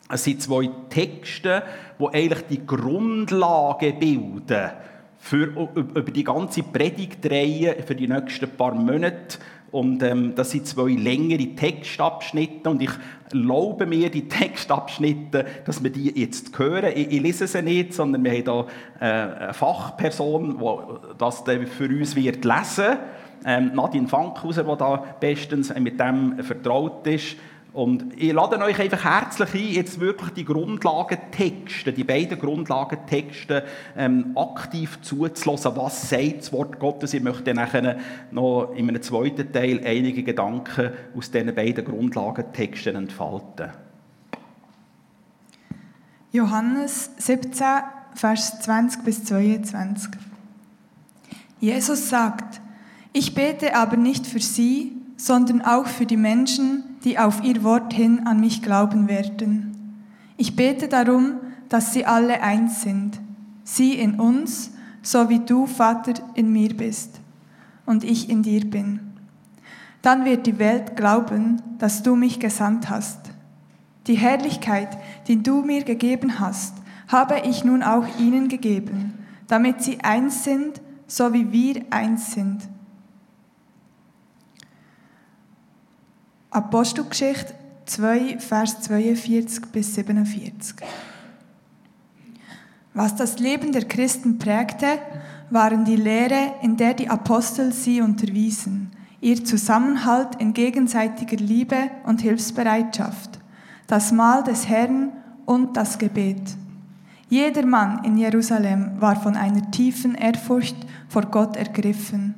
Es 0.08 0.24
sind 0.24 0.42
zwei 0.42 0.70
Texte, 0.90 1.62
die 2.00 2.08
eigentlich 2.08 2.48
die 2.48 2.66
Grundlage 2.66 3.92
bilden 3.92 4.72
für, 5.18 5.44
über 5.44 6.12
die 6.12 6.24
ganze 6.24 6.64
Predigtreihe 6.64 7.84
für 7.86 7.96
die 7.96 8.08
nächsten 8.08 8.50
paar 8.50 8.74
Monate 8.74 9.40
und 9.72 10.04
ähm, 10.04 10.34
das 10.36 10.52
sind 10.52 10.68
zwei 10.68 10.92
längere 10.92 11.56
Textabschnitte 11.56 12.70
und 12.70 12.82
ich 12.82 12.92
erlaube 13.32 13.86
mir 13.86 14.10
die 14.10 14.28
Textabschnitte, 14.30 15.46
dass 15.66 15.82
wir 15.82 15.90
die 15.90 16.20
jetzt 16.20 16.58
hören. 16.60 16.92
Ich, 16.96 17.12
ich 17.12 17.22
lese 17.22 17.48
sie 17.48 17.62
nicht, 17.62 17.94
sondern 17.94 18.24
wir 18.24 18.32
haben 18.32 18.44
hier 18.44 18.68
äh, 19.00 19.06
eine 19.06 19.54
Fachperson, 19.54 20.60
die 20.60 21.18
das 21.18 21.44
für 21.78 21.88
uns 21.88 22.16
wird 22.16 22.44
lesen 22.44 22.98
ähm, 23.46 23.72
Nadine 23.74 24.08
Fankhauser, 24.08 24.64
die 24.64 24.78
da 24.78 24.98
bestens 25.20 25.74
mit 25.80 26.00
dem 26.00 26.44
vertraut 26.44 27.06
ist. 27.08 27.36
Und 27.74 28.22
ich 28.22 28.34
lade 28.34 28.60
euch 28.60 28.80
einfach 28.80 29.06
herzlich 29.06 29.54
ein, 29.54 29.74
jetzt 29.74 30.00
wirklich 30.02 30.32
die 30.32 30.44
Grundlagentexte, 30.44 31.94
die 31.94 32.04
beiden 32.04 32.38
Grundlagentexte 32.38 33.64
ähm, 33.96 34.36
aktiv 34.36 35.00
zuzulassen. 35.02 35.72
Was 35.76 36.10
sagt 36.10 36.40
das 36.40 36.52
Wort 36.52 36.80
Gottes? 36.80 37.14
Ich 37.14 37.24
möchte 37.24 37.54
nachher 37.54 37.98
noch 38.30 38.74
in 38.76 38.90
einem 38.90 39.02
zweiten 39.02 39.54
Teil 39.54 39.82
einige 39.86 40.24
Gedanken 40.24 40.92
aus 41.16 41.32
diesen 41.32 41.56
beiden 41.56 41.86
Grundlagentexten 41.86 42.96
entfalten. 42.96 43.70
Johannes 46.34 47.12
17, 47.18 47.66
Vers 48.16 48.60
20 48.62 49.04
bis 49.04 49.24
22. 49.24 50.12
Jesus 51.62 52.10
sagt, 52.10 52.60
ich 53.14 53.34
bete 53.34 53.76
aber 53.76 53.96
nicht 53.96 54.28
für 54.28 54.40
sie, 54.40 54.92
sondern 55.16 55.62
auch 55.62 55.86
für 55.88 56.06
die 56.06 56.18
Menschen, 56.18 56.91
die 57.04 57.18
auf 57.18 57.44
ihr 57.44 57.64
Wort 57.64 57.94
hin 57.94 58.26
an 58.26 58.40
mich 58.40 58.62
glauben 58.62 59.08
werden. 59.08 60.04
Ich 60.38 60.56
bete 60.56 60.88
darum, 60.88 61.36
dass 61.70 61.94
sie 61.94 62.06
alle 62.06 62.42
eins 62.42 62.82
sind, 62.82 63.20
sie 63.64 63.94
in 63.94 64.20
uns, 64.20 64.72
so 65.02 65.30
wie 65.30 65.40
du, 65.40 65.66
Vater, 65.66 66.14
in 66.36 66.52
mir 66.52 66.76
bist 66.76 67.20
und 67.86 68.04
ich 68.04 68.30
in 68.30 68.44
dir 68.44 68.70
bin. 68.70 69.00
Dann 70.02 70.26
wird 70.26 70.48
die 70.48 70.60
Welt 70.60 70.96
glauben, 70.96 71.62
dass 71.78 72.04
du 72.04 72.16
mich 72.16 72.40
gesandt 72.40 72.90
hast. 72.90 73.32
Die 74.08 74.16
Herrlichkeit, 74.16 74.98
die 75.28 75.42
du 75.42 75.62
mir 75.62 75.84
gegeben 75.84 76.40
hast, 76.40 76.76
habe 77.08 77.42
ich 77.46 77.64
nun 77.64 77.84
auch 77.84 78.06
ihnen 78.20 78.48
gegeben, 78.48 79.14
damit 79.48 79.84
sie 79.84 80.00
eins 80.02 80.44
sind, 80.44 80.82
so 81.08 81.34
wie 81.34 81.52
wir 81.52 81.84
eins 81.92 82.32
sind 82.32 82.62
Apostelgeschichte 86.54 87.54
2, 87.86 88.40
Vers 88.40 88.82
42 88.82 89.68
bis 89.72 89.96
47. 89.96 90.76
Was 92.94 93.16
das 93.16 93.40
Leben 93.40 93.72
der 93.72 93.86
Christen 93.86 94.38
prägte, 94.38 95.00
waren 95.50 95.86
die 95.86 95.96
Lehre, 95.96 96.56
in 96.62 96.76
der 96.76 96.94
die 96.94 97.08
Apostel 97.08 97.72
sie 97.72 98.02
unterwiesen, 98.02 98.92
ihr 99.22 99.46
Zusammenhalt 99.46 100.42
in 100.42 100.52
gegenseitiger 100.52 101.38
Liebe 101.38 101.90
und 102.06 102.20
Hilfsbereitschaft, 102.20 103.40
das 103.88 104.12
Mahl 104.12 104.44
des 104.44 104.68
Herrn 104.68 105.14
und 105.46 105.78
das 105.78 105.98
Gebet. 105.98 106.58
Jeder 107.30 107.66
Mann 107.66 108.04
in 108.04 108.18
Jerusalem 108.18 109.00
war 109.00 109.16
von 109.16 109.38
einer 109.38 109.72
tiefen 109.72 110.16
Ehrfurcht 110.16 110.76
vor 111.08 111.28
Gott 111.28 111.56
ergriffen. 111.56 112.36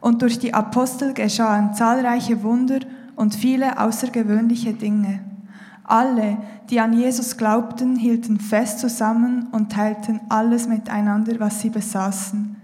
Und 0.00 0.22
durch 0.22 0.38
die 0.38 0.54
Apostel 0.54 1.12
geschahen 1.14 1.74
zahlreiche 1.74 2.44
Wunder 2.44 2.78
und 3.20 3.34
viele 3.34 3.78
außergewöhnliche 3.78 4.72
Dinge. 4.72 5.20
Alle, 5.84 6.38
die 6.70 6.80
an 6.80 6.94
Jesus 6.94 7.36
glaubten, 7.36 7.96
hielten 7.96 8.40
fest 8.40 8.78
zusammen 8.78 9.48
und 9.52 9.70
teilten 9.70 10.20
alles 10.30 10.66
miteinander, 10.66 11.38
was 11.38 11.60
sie 11.60 11.68
besaßen. 11.68 12.56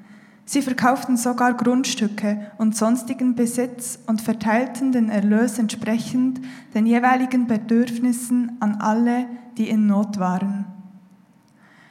Sie 0.46 0.62
verkauften 0.62 1.18
sogar 1.18 1.52
Grundstücke 1.52 2.52
und 2.56 2.74
sonstigen 2.74 3.34
Besitz 3.34 3.98
und 4.06 4.22
verteilten 4.22 4.92
den 4.92 5.10
Erlös 5.10 5.58
entsprechend 5.58 6.40
den 6.72 6.86
jeweiligen 6.86 7.46
Bedürfnissen 7.46 8.56
an 8.60 8.76
alle, 8.76 9.26
die 9.58 9.68
in 9.68 9.86
Not 9.86 10.18
waren. 10.18 10.64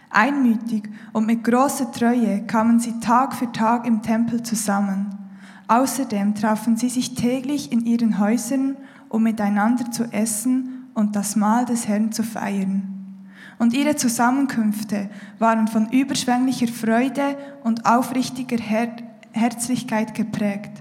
Einmütig 0.10 0.90
und 1.14 1.28
mit 1.28 1.44
großer 1.44 1.92
Treue 1.92 2.48
kamen 2.48 2.80
sie 2.80 3.00
Tag 3.00 3.36
für 3.36 3.52
Tag 3.52 3.86
im 3.86 4.02
Tempel 4.02 4.42
zusammen. 4.42 5.25
Außerdem 5.68 6.36
trafen 6.36 6.78
sie 6.78 6.90
sich 6.90 7.16
täglich 7.16 7.72
in 7.72 7.86
ihren 7.86 8.20
Häusern, 8.20 8.78
um 9.10 9.24
miteinander 9.24 9.92
zu 9.92 10.04
essen 10.12 10.90
und 10.94 11.16
das 11.16 11.36
Mahl 11.36 11.66
des 11.66 11.88
Herrn 11.88 12.12
zu 12.12 12.24
feiern. 12.24 12.92
Und 13.58 13.74
ihre 13.74 13.96
Zusammenkünfte 13.96 15.10
waren 15.40 15.68
von 15.68 15.90
überschwänglicher 15.90 16.68
Freude 16.68 17.38
und 17.64 17.86
aufrichtiger 17.86 18.58
Her 18.58 18.90
Herzlichkeit 19.32 20.16
geprägt. 20.16 20.72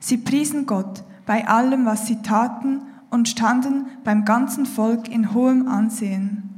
Sie 0.00 0.16
priesen 0.16 0.66
Gott 0.66 1.04
bei 1.26 1.46
allem, 1.46 1.86
was 1.86 2.06
sie 2.06 2.22
taten 2.22 2.82
und 3.10 3.28
standen 3.28 3.86
beim 4.04 4.24
ganzen 4.24 4.66
Volk 4.66 5.08
in 5.08 5.32
hohem 5.32 5.68
Ansehen. 5.68 6.50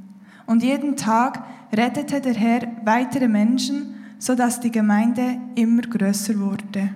Und 0.47 0.63
jeden 0.63 0.97
Tag 0.97 1.45
rettete 1.73 2.21
der 2.21 2.35
Herr 2.35 2.69
weitere 2.85 3.29
Menschen, 3.29 3.95
sodass 4.19 4.61
die 4.61 4.71
Gemeinde 4.71 5.39
immer 5.55 5.83
größer 5.83 6.39
wurde. 6.39 6.91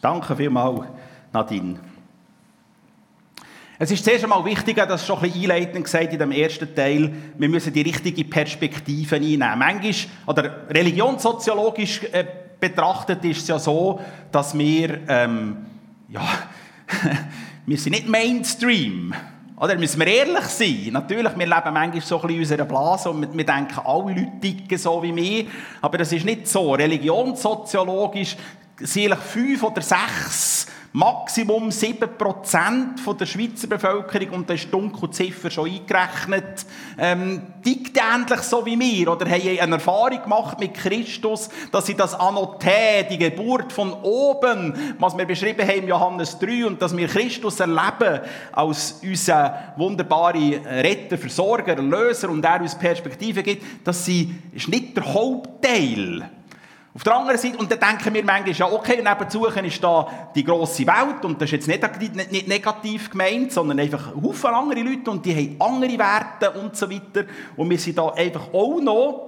Danke 0.00 0.36
vielmals, 0.36 0.86
Nadine. 1.32 1.80
Es 3.80 3.90
ist 3.90 4.04
zuerst 4.04 4.24
einmal 4.24 4.44
wichtig, 4.44 4.76
das 4.76 5.00
ist 5.00 5.06
schon 5.06 5.18
ein 5.18 5.22
bisschen 5.22 5.50
einleitend 5.50 5.84
gesagt 5.84 6.12
in 6.12 6.18
dem 6.18 6.32
ersten 6.32 6.72
Teil, 6.74 7.12
wir 7.36 7.48
müssen 7.48 7.72
die 7.72 7.82
richtige 7.82 8.24
Perspektive 8.24 9.16
einnehmen. 9.16 9.58
Manchmal, 9.58 9.94
oder 10.26 10.68
religionssoziologisch 10.68 12.02
äh, 12.12 12.24
betrachtet 12.60 13.24
ist 13.24 13.42
es 13.42 13.48
ja 13.48 13.58
so, 13.58 14.00
dass 14.32 14.56
wir, 14.56 15.00
ähm, 15.08 15.58
ja, 16.08 16.22
wir 17.66 17.78
sind 17.78 17.92
nicht 17.92 18.08
Mainstream. 18.08 19.14
Oder 19.60 19.76
müssen 19.76 19.98
wir 19.98 20.06
ehrlich 20.06 20.44
sein? 20.44 20.90
Natürlich, 20.92 21.36
wir 21.36 21.46
leben 21.46 21.72
manchmal 21.72 22.00
so 22.00 22.22
ein 22.22 22.30
in 22.30 22.38
unserer 22.38 22.64
Blase 22.64 23.10
und 23.10 23.36
wir 23.36 23.46
denken, 23.46 23.80
alle 23.84 24.14
Leute 24.14 24.40
ticken 24.40 24.78
so 24.78 25.02
wie 25.02 25.14
wir. 25.14 25.46
Aber 25.80 25.98
das 25.98 26.12
ist 26.12 26.24
nicht 26.24 26.46
so. 26.46 26.74
Religionssoziologisch 26.74 28.36
sind 28.80 29.14
fünf 29.16 29.62
oder 29.62 29.82
sechs 29.82 30.66
Maximum 30.92 31.68
7% 31.68 33.18
der 33.18 33.26
Schweizer 33.26 33.66
Bevölkerung, 33.66 34.30
und 34.30 34.50
da 34.50 34.54
ist 34.54 34.64
die 34.64 34.70
Dunkelziffer 34.70 35.50
schon 35.50 35.70
eingerechnet, 35.70 36.64
ähm, 36.98 37.42
tickt 37.62 37.98
ähnlich 37.98 38.40
so 38.40 38.64
wie 38.64 38.78
wir 38.78 39.12
oder 39.12 39.28
haben 39.28 39.58
eine 39.60 39.74
Erfahrung 39.74 40.22
gemacht 40.22 40.58
mit 40.58 40.72
Christus, 40.72 41.50
dass 41.70 41.86
sie 41.86 41.94
das 41.94 42.18
Anoté, 42.18 43.02
die 43.08 43.18
Geburt 43.18 43.70
von 43.70 43.92
oben, 43.92 44.96
was 44.98 45.16
wir 45.16 45.26
beschrieben 45.26 45.68
haben 45.68 45.82
in 45.82 45.88
Johannes 45.88 46.38
3, 46.38 46.66
und 46.66 46.80
dass 46.80 46.96
wir 46.96 47.06
Christus 47.06 47.60
erleben 47.60 48.20
als 48.52 49.00
unseren 49.02 49.52
wunderbaren 49.76 50.66
Retter, 50.66 51.18
Versorger, 51.18 51.76
Erlöser 51.76 52.30
und 52.30 52.44
er 52.44 52.62
uns 52.62 52.74
Perspektive 52.74 53.42
gibt, 53.42 53.86
dass 53.86 54.06
sie 54.06 54.34
ist 54.52 54.68
nicht 54.68 54.96
der 54.96 55.12
Hauptteil 55.12 56.30
auf 56.98 57.04
der 57.04 57.14
anderen 57.14 57.38
Seite, 57.38 57.58
und 57.58 57.70
dann 57.70 57.78
denken 57.78 58.12
wir 58.12 58.24
manchmal, 58.24 58.52
ja, 58.52 58.72
okay, 58.72 59.00
nebenzu 59.00 59.46
ist 59.46 59.84
da 59.84 60.30
die 60.34 60.42
grosse 60.42 60.84
Welt, 60.84 61.24
und 61.24 61.40
das 61.40 61.52
ist 61.52 61.68
jetzt 61.68 61.68
nicht, 61.68 62.32
nicht 62.32 62.48
negativ 62.48 63.10
gemeint, 63.10 63.52
sondern 63.52 63.78
einfach 63.78 64.16
Haufen 64.20 64.52
andere 64.52 64.80
Leute, 64.80 65.08
und 65.08 65.24
die 65.24 65.32
haben 65.32 65.56
andere 65.60 65.96
Werte 65.96 66.50
und 66.58 66.76
so 66.76 66.90
weiter, 66.90 67.24
und 67.56 67.70
wir 67.70 67.78
sind 67.78 67.98
da 67.98 68.08
einfach 68.08 68.52
auch 68.52 68.80
noch 68.80 69.24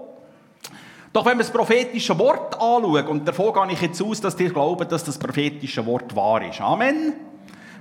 doch 1.12 1.24
wenn 1.26 1.38
wir 1.38 1.44
das 1.44 1.52
prophetische 1.52 2.18
Wort 2.18 2.54
anschauen, 2.54 3.06
und 3.06 3.26
davon 3.26 3.52
gehe 3.52 3.72
ich 3.74 3.82
jetzt 3.82 4.02
aus, 4.02 4.20
dass 4.20 4.38
ihr 4.40 4.52
glaubt, 4.52 4.90
dass 4.90 5.04
das 5.04 5.18
prophetische 5.18 5.86
Wort 5.86 6.14
wahr 6.16 6.42
ist. 6.48 6.60
Amen. 6.60 7.14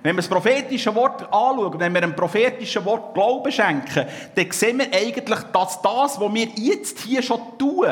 Wenn 0.04 0.16
wir 0.16 0.22
das 0.22 0.28
prophetische 0.28 0.94
Wort 0.94 1.24
anschauen, 1.24 1.80
wenn 1.80 1.94
wir 1.94 2.04
einem 2.04 2.16
prophetischen 2.16 2.86
Wort 2.86 3.16
Glauben 3.16 3.52
schenken, 3.52 4.06
dann 4.36 4.52
sehen 4.52 4.80
wir 4.80 4.94
eigentlich, 4.94 5.40
dass 5.52 5.82
das, 5.82 6.20
was 6.20 6.34
wir 6.34 6.48
jetzt 6.58 7.00
hier 7.00 7.24
schon 7.24 7.40
tun, 7.58 7.88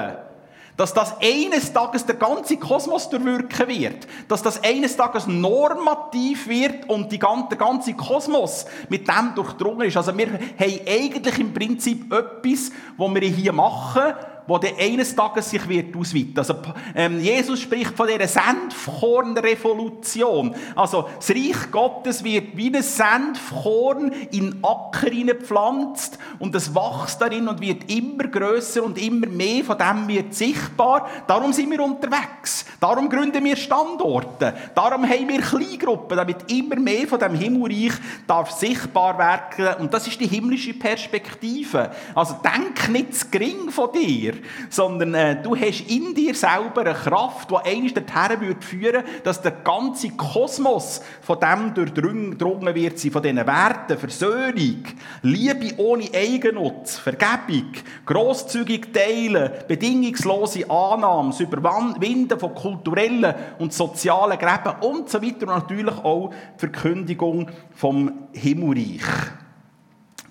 dass 0.78 0.94
das 0.94 1.16
eines 1.20 1.74
Tages 1.74 2.06
der 2.06 2.16
ganze 2.16 2.56
Kosmos 2.58 3.10
durchwirken 3.10 3.68
wird. 3.68 4.08
Dass 4.28 4.44
das 4.44 4.64
eines 4.64 4.96
Tages 4.96 5.26
normativ 5.26 6.48
wird 6.48 6.88
und 6.88 7.12
die 7.12 7.20
ganze, 7.20 7.50
der 7.50 7.58
ganze 7.58 7.94
Kosmos 7.96 8.66
mit 8.88 9.08
dem 9.08 9.34
durchdrungen 9.36 9.88
ist. 9.88 9.98
Also 9.98 10.16
wir 10.16 10.28
haben 10.32 10.80
eigentlich 10.88 11.40
im 11.40 11.54
Prinzip 11.54 12.14
etwas, 12.14 12.72
was 12.96 13.14
wir 13.16 13.22
hier 13.22 13.54
machen, 13.54 14.14
wo 14.48 14.58
der 14.58 14.78
eines 14.78 15.16
Tages 15.16 15.50
sich 15.50 15.68
wird 15.68 15.94
ausweiten. 15.96 16.38
Also 16.38 16.56
ähm, 16.96 17.20
Jesus 17.20 17.60
spricht 17.62 17.96
von 17.96 18.08
dieser 18.08 18.28
Senfkornrevolution. 18.28 20.56
Also 20.76 21.08
das 21.18 21.30
Reich 21.30 21.72
Gottes 21.72 22.24
wird 22.24 22.56
wie 22.56 22.76
ein 22.76 22.82
Senfkorn 22.82 24.12
in 24.32 24.64
Acker 24.64 25.10
gepflanzt 25.10 26.18
und 26.40 26.56
es 26.56 26.74
wächst 26.74 27.22
darin 27.22 27.48
und 27.48 27.62
wird 27.62 27.92
immer 27.92 28.24
größer 28.26 28.84
und 28.84 28.98
immer 28.98 29.28
mehr 29.28 29.64
von 29.64 29.78
dem 29.78 30.08
wird 30.08 30.34
sichtbar. 30.34 31.08
Darum 31.28 31.54
sind 31.54 31.70
wir 31.72 31.84
unterwegs. 31.84 32.66
Darum 32.80 33.10
gründen 33.10 33.44
wir 33.44 33.56
Standorte. 33.56 34.54
Darum 34.76 35.08
haben 35.08 35.28
wir 35.28 35.42
Kleingruppen, 35.42 36.18
damit 36.18 36.52
immer 36.52 36.78
mehr 36.78 37.08
von 37.08 37.20
dem 37.20 37.36
Himmelreich 37.36 37.94
darf 38.26 38.50
sichtbar 38.52 39.18
werden. 39.18 39.82
Und 39.82 39.94
das 39.94 40.08
ist 40.08 40.20
die 40.20 40.28
himmlische 40.28 40.74
Perspektive. 40.74 41.92
Also 42.16 42.38
denk 42.44 42.90
nicht 42.90 43.16
zu 43.16 43.28
gering 43.30 43.70
von 43.70 43.92
dir 43.92 44.34
sondern 44.70 45.14
äh, 45.14 45.42
du 45.42 45.56
hast 45.56 45.90
in 45.90 46.14
dir 46.14 46.34
selber 46.34 46.82
eine 46.82 46.94
Kraft, 46.94 47.50
die 47.52 47.56
eines 47.56 47.94
dorthin 47.94 48.42
wird 48.42 48.64
führen, 48.64 49.04
dass 49.24 49.42
der 49.42 49.52
ganze 49.52 50.10
Kosmos 50.12 51.02
von 51.22 51.40
dem 51.40 51.74
durchdrungen 51.74 52.76
wird 52.76 53.00
von 53.00 53.22
diesen 53.22 53.38
Werten, 53.38 53.98
Versöhnung, 53.98 54.84
Liebe 55.22 55.74
ohne 55.78 56.10
Eigennutz, 56.14 56.98
Vergebung, 56.98 57.72
grosszügig 58.06 58.94
teilen, 58.94 59.52
bedingungslose 59.68 60.70
Annahme, 60.70 61.30
das 61.30 61.40
Überwinden 61.40 62.40
von 62.40 62.54
kulturellen 62.54 63.34
und 63.60 63.74
sozialen 63.74 64.38
Gräben 64.38 64.82
und 64.82 65.10
so 65.10 65.22
weiter 65.22 65.48
und 65.48 65.64
natürlich 65.64 65.98
auch 65.98 66.30
die 66.30 66.60
Verkündigung 66.60 67.50
vom 67.76 68.28
Himmelreich. 68.34 69.37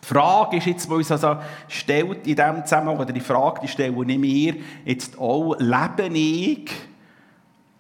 Die 0.07 0.15
Frage 0.15 0.59
ist 0.59 0.67
jetzt, 0.67 0.89
die 0.89 0.95
uns 0.95 1.11
also 1.11 1.37
stellt 1.67 2.29
in 2.29 2.37
diesem 2.37 2.65
Zusammenhang, 2.65 2.99
oder 2.99 3.13
die 3.13 3.21
Frage, 3.21 3.63
die 3.63 3.69
stelle 3.69 3.93
ich 4.07 4.19
mir 4.19 4.55
jetzt 4.85 5.19
auch, 5.19 5.57
lebe 5.59 6.07
ich 6.07 6.71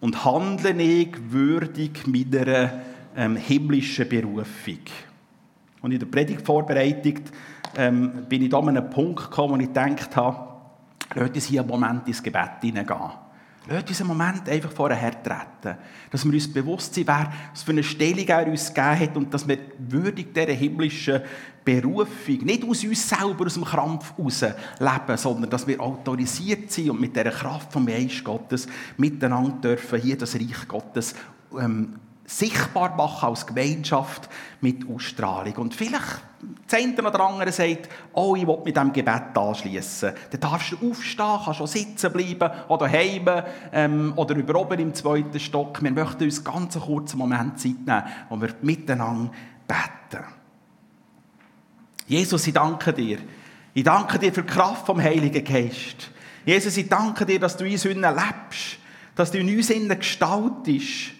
und 0.01 0.25
handle 0.25 0.83
ich 0.83 1.15
würdig 1.31 2.05
meiner 2.09 2.73
ähm, 3.17 3.37
himmlischen 3.37 4.09
Berufung? 4.09 4.81
Und 5.83 5.93
in 5.93 6.01
der 6.01 6.07
Predigtvorbereitung 6.07 7.21
ähm, 7.77 8.27
bin 8.29 8.43
ich 8.43 8.51
da 8.51 8.59
an 8.59 8.71
einen 8.71 8.91
Punkt 8.91 9.31
gekommen, 9.31 9.55
wo 9.55 9.63
ich 9.63 9.69
gedacht 9.69 10.17
habe, 10.17 10.49
lass 11.15 11.31
uns 11.31 11.45
hier 11.45 11.61
einen 11.61 11.71
Moment 11.71 12.09
ins 12.09 12.21
Gebet 12.21 12.61
hineingehen. 12.61 13.26
Lass 13.69 13.85
uns 13.89 14.01
einen 14.01 14.09
Moment 14.09 14.49
einfach 14.49 14.71
vorher 14.71 15.11
treten. 15.23 15.79
Dass 16.11 16.25
wir 16.25 16.33
uns 16.33 16.53
bewusst 16.53 16.95
sind, 16.95 17.09
wer, 17.09 17.33
was 17.51 17.63
für 17.63 17.73
eine 17.73 17.83
Stellung 17.83 18.27
er 18.27 18.47
uns 18.47 18.73
gegeben 18.73 19.01
hat 19.01 19.17
und 19.17 19.35
dass 19.35 19.47
wir 19.47 19.59
würdig 19.79 20.33
dieser 20.33 20.53
himmlischen 20.53 21.21
Berufung, 21.65 22.45
nicht 22.45 22.65
aus 22.65 22.85
uns 22.85 23.09
selber, 23.09 23.47
aus 23.47 23.55
dem 23.55 23.65
Krampf 23.65 24.17
heraus 24.17 24.43
leben, 24.43 25.17
sondern 25.17 25.51
dass 25.51 25.67
wir 25.67 25.81
autorisiert 25.81 26.71
sind 26.71 26.91
und 26.91 27.01
mit 27.01 27.17
dieser 27.17 27.31
Kraft 27.31 27.73
vom 27.73 27.87
Geist 27.87 28.23
Gottes 28.23 28.69
miteinander 28.97 29.71
dürfen 29.71 30.01
hier 30.01 30.17
das 30.17 30.37
Reich 30.37 30.69
Gottes 30.69 31.17
ähm, 31.59 31.97
sichtbar 32.27 32.97
machen 32.97 33.29
als 33.29 33.47
Gemeinschaft 33.47 34.29
mit 34.61 34.89
Ausstrahlung. 34.89 35.55
Und 35.57 35.75
vielleicht 35.75 36.23
das 36.69 36.81
eine 36.81 37.01
oder 37.01 37.21
andere 37.21 37.53
sagt, 37.53 37.89
oh, 38.13 38.37
ich 38.37 38.47
will 38.47 38.59
mit 38.65 38.77
diesem 38.77 38.93
Gebet 38.93 39.37
anschließen. 39.37 40.13
Dann 40.31 40.41
darfst 40.41 40.73
du 40.73 40.91
aufstehen, 40.91 41.39
kannst 41.45 41.59
schon 41.59 41.67
sitzen 41.67 42.13
bleiben 42.13 42.51
oder 42.69 42.91
heim 42.91 43.29
ähm, 43.73 44.13
oder 44.17 44.35
über 44.35 44.61
oben 44.61 44.79
im 44.81 44.95
zweiten 44.95 45.41
Stock. 45.41 45.83
Wir 45.83 45.91
möchten 45.91 46.25
uns 46.25 46.45
ganz 46.45 46.77
einen 46.77 46.85
kurzen 46.85 47.19
Moment 47.19 47.59
Zeit 47.61 47.87
nehmen, 47.87 48.03
wo 48.29 48.41
wir 48.41 48.55
miteinander 48.63 49.31
beten. 49.67 50.25
Jesus, 52.07 52.47
ich 52.47 52.55
danke 52.55 52.93
dir. 52.93 53.19
Ich 53.75 53.85
danke 53.85 54.19
dir 54.19 54.33
für 54.33 54.43
die 54.43 54.53
Kraft 54.53 54.87
vom 54.87 55.01
Heiligen 55.01 55.45
Geist. 55.45 56.11
Jesus, 56.45 56.77
ich 56.77 56.89
danke 56.89 57.27
dir, 57.27 57.41
dass 57.41 57.57
du 57.57 57.65
in 57.65 57.73
uns 57.73 57.85
lebst, 57.85 58.79
dass 59.17 59.31
du 59.31 59.39
in 59.39 59.57
uns 59.57 59.69
gestaltest. 59.99 61.13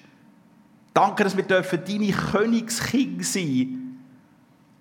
Danke, 0.97 1.25
dass 1.25 1.37
wir 1.37 1.45
dürfen 1.45 1.79
deine 1.87 2.11
Königskinder 2.11 3.23
sein 3.23 3.99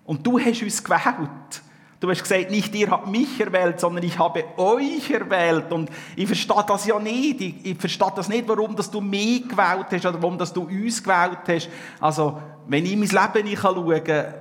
Und 0.06 0.26
du 0.26 0.40
hast 0.40 0.62
uns 0.62 0.82
gewählt. 0.82 1.62
Du 2.00 2.08
hast 2.08 2.22
gesagt, 2.22 2.50
nicht 2.50 2.74
ihr 2.74 2.90
habt 2.90 3.06
mich 3.06 3.38
erwählt, 3.38 3.78
sondern 3.78 4.02
ich 4.02 4.18
habe 4.18 4.42
euch 4.56 5.10
erwählt. 5.10 5.70
Und 5.72 5.90
ich 6.16 6.26
verstehe 6.26 6.64
das 6.66 6.86
ja 6.86 6.98
nicht. 6.98 7.42
Ich, 7.42 7.66
ich 7.66 7.76
verstehe 7.76 8.12
das 8.16 8.30
nicht, 8.30 8.48
warum 8.48 8.74
dass 8.74 8.90
du 8.90 9.02
mich 9.02 9.46
gewählt 9.46 9.88
hast 9.90 10.06
oder 10.06 10.22
warum 10.22 10.38
dass 10.38 10.54
du 10.54 10.62
uns 10.62 11.02
gewählt 11.02 11.40
hast. 11.48 11.68
Also, 12.00 12.40
wenn 12.66 12.86
ich 12.86 12.92
in 12.92 13.00
mein 13.00 13.10
Leben 13.10 13.54
kann, 13.54 14.34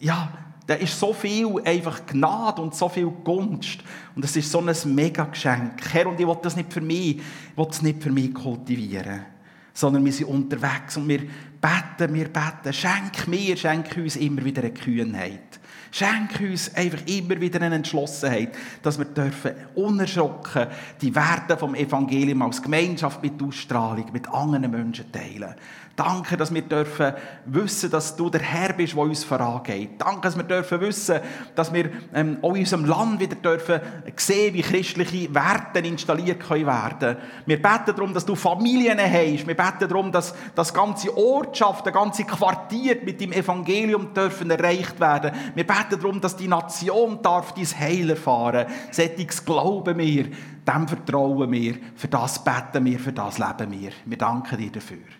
ja, 0.00 0.32
da 0.66 0.74
ist 0.76 0.98
so 0.98 1.12
viel 1.12 1.60
einfach 1.62 2.06
Gnade 2.06 2.62
und 2.62 2.74
so 2.74 2.88
viel 2.88 3.10
Gunst. 3.22 3.80
Und 4.16 4.24
es 4.24 4.34
ist 4.34 4.50
so 4.50 4.60
ein 4.60 4.94
Mega-Geschenk. 4.94 5.92
Herr, 5.92 6.06
und 6.06 6.18
ich 6.18 6.26
will 6.26 6.38
das 6.40 6.56
nicht 6.56 6.72
für 6.72 6.80
mich, 6.80 7.18
ich 7.18 7.22
will 7.54 7.66
es 7.68 7.82
nicht 7.82 8.02
für 8.02 8.10
mich 8.10 8.32
kultivieren 8.32 9.37
sondern 9.78 10.04
wir 10.04 10.12
sind 10.12 10.26
unterwegs 10.26 10.96
und 10.96 11.06
wir 11.08 11.20
beten, 11.20 12.12
wir 12.12 12.28
beten. 12.28 12.72
Schenk 12.72 13.28
mir, 13.28 13.56
schenk 13.56 13.96
uns 13.96 14.16
immer 14.16 14.44
wieder 14.44 14.60
eine 14.60 14.72
Kühnheit. 14.72 15.60
Schenk 15.92 16.40
uns 16.40 16.74
einfach 16.74 16.98
immer 17.06 17.40
wieder 17.40 17.62
eine 17.62 17.76
Entschlossenheit, 17.76 18.56
dass 18.82 18.98
wir 18.98 19.04
dürfen 19.04 19.52
unerschrocken 19.76 20.66
die 21.00 21.14
Werte 21.14 21.56
vom 21.56 21.76
Evangelium 21.76 22.42
als 22.42 22.60
Gemeinschaft 22.60 23.22
mit 23.22 23.40
Ausstrahlung 23.40 24.06
mit 24.12 24.28
anderen 24.28 24.68
Menschen 24.68 25.12
teilen. 25.12 25.54
Danke, 25.98 26.36
dass 26.36 26.54
wir 26.54 26.62
dürfen 26.62 27.12
wissen, 27.46 27.90
dass 27.90 28.14
du 28.14 28.30
der 28.30 28.40
Herr 28.40 28.72
bist, 28.72 28.94
der 28.94 29.02
uns 29.02 29.24
vorangeht. 29.24 30.00
Danke, 30.00 30.20
dass 30.20 30.36
wir 30.36 30.44
dürfen 30.44 30.80
wissen, 30.80 31.18
dass 31.56 31.72
wir 31.72 31.90
ähm, 32.14 32.38
auch 32.40 32.54
in 32.54 32.60
unserem 32.60 32.84
Land 32.84 33.18
wieder 33.18 33.34
dürfen 33.34 33.80
sehen, 34.14 34.54
wie 34.54 34.62
christliche 34.62 35.34
Werte 35.34 35.80
installiert 35.80 36.38
können 36.38 36.66
werden. 36.66 37.16
Wir 37.46 37.60
beten 37.60 37.96
darum, 37.96 38.14
dass 38.14 38.24
du 38.24 38.36
Familien 38.36 39.00
hast. 39.00 39.44
Wir 39.44 39.56
beten 39.56 39.88
darum, 39.88 40.12
dass 40.12 40.36
das 40.54 40.72
ganze 40.72 41.16
Ortschaften, 41.16 41.92
ganze 41.92 42.22
Quartier 42.22 42.98
mit 43.02 43.20
dem 43.20 43.32
Evangelium 43.32 44.14
dürfen 44.14 44.52
erreicht 44.52 45.00
werden. 45.00 45.32
Wir 45.56 45.66
beten 45.66 46.00
darum, 46.00 46.20
dass 46.20 46.36
die 46.36 46.46
Nation 46.46 47.20
darf 47.22 47.54
dies 47.54 47.76
Heil 47.76 48.10
erfahren. 48.10 48.68
Sättiges 48.92 49.44
glauben 49.44 49.98
wir, 49.98 50.26
dem 50.64 50.86
vertrauen 50.86 51.50
wir, 51.50 51.74
für 51.96 52.06
das 52.06 52.44
beten 52.44 52.84
wir, 52.84 53.00
für 53.00 53.12
das 53.12 53.38
leben 53.38 53.72
wir. 53.72 53.90
Wir 54.04 54.16
danken 54.16 54.58
dir 54.58 54.70
dafür. 54.70 55.17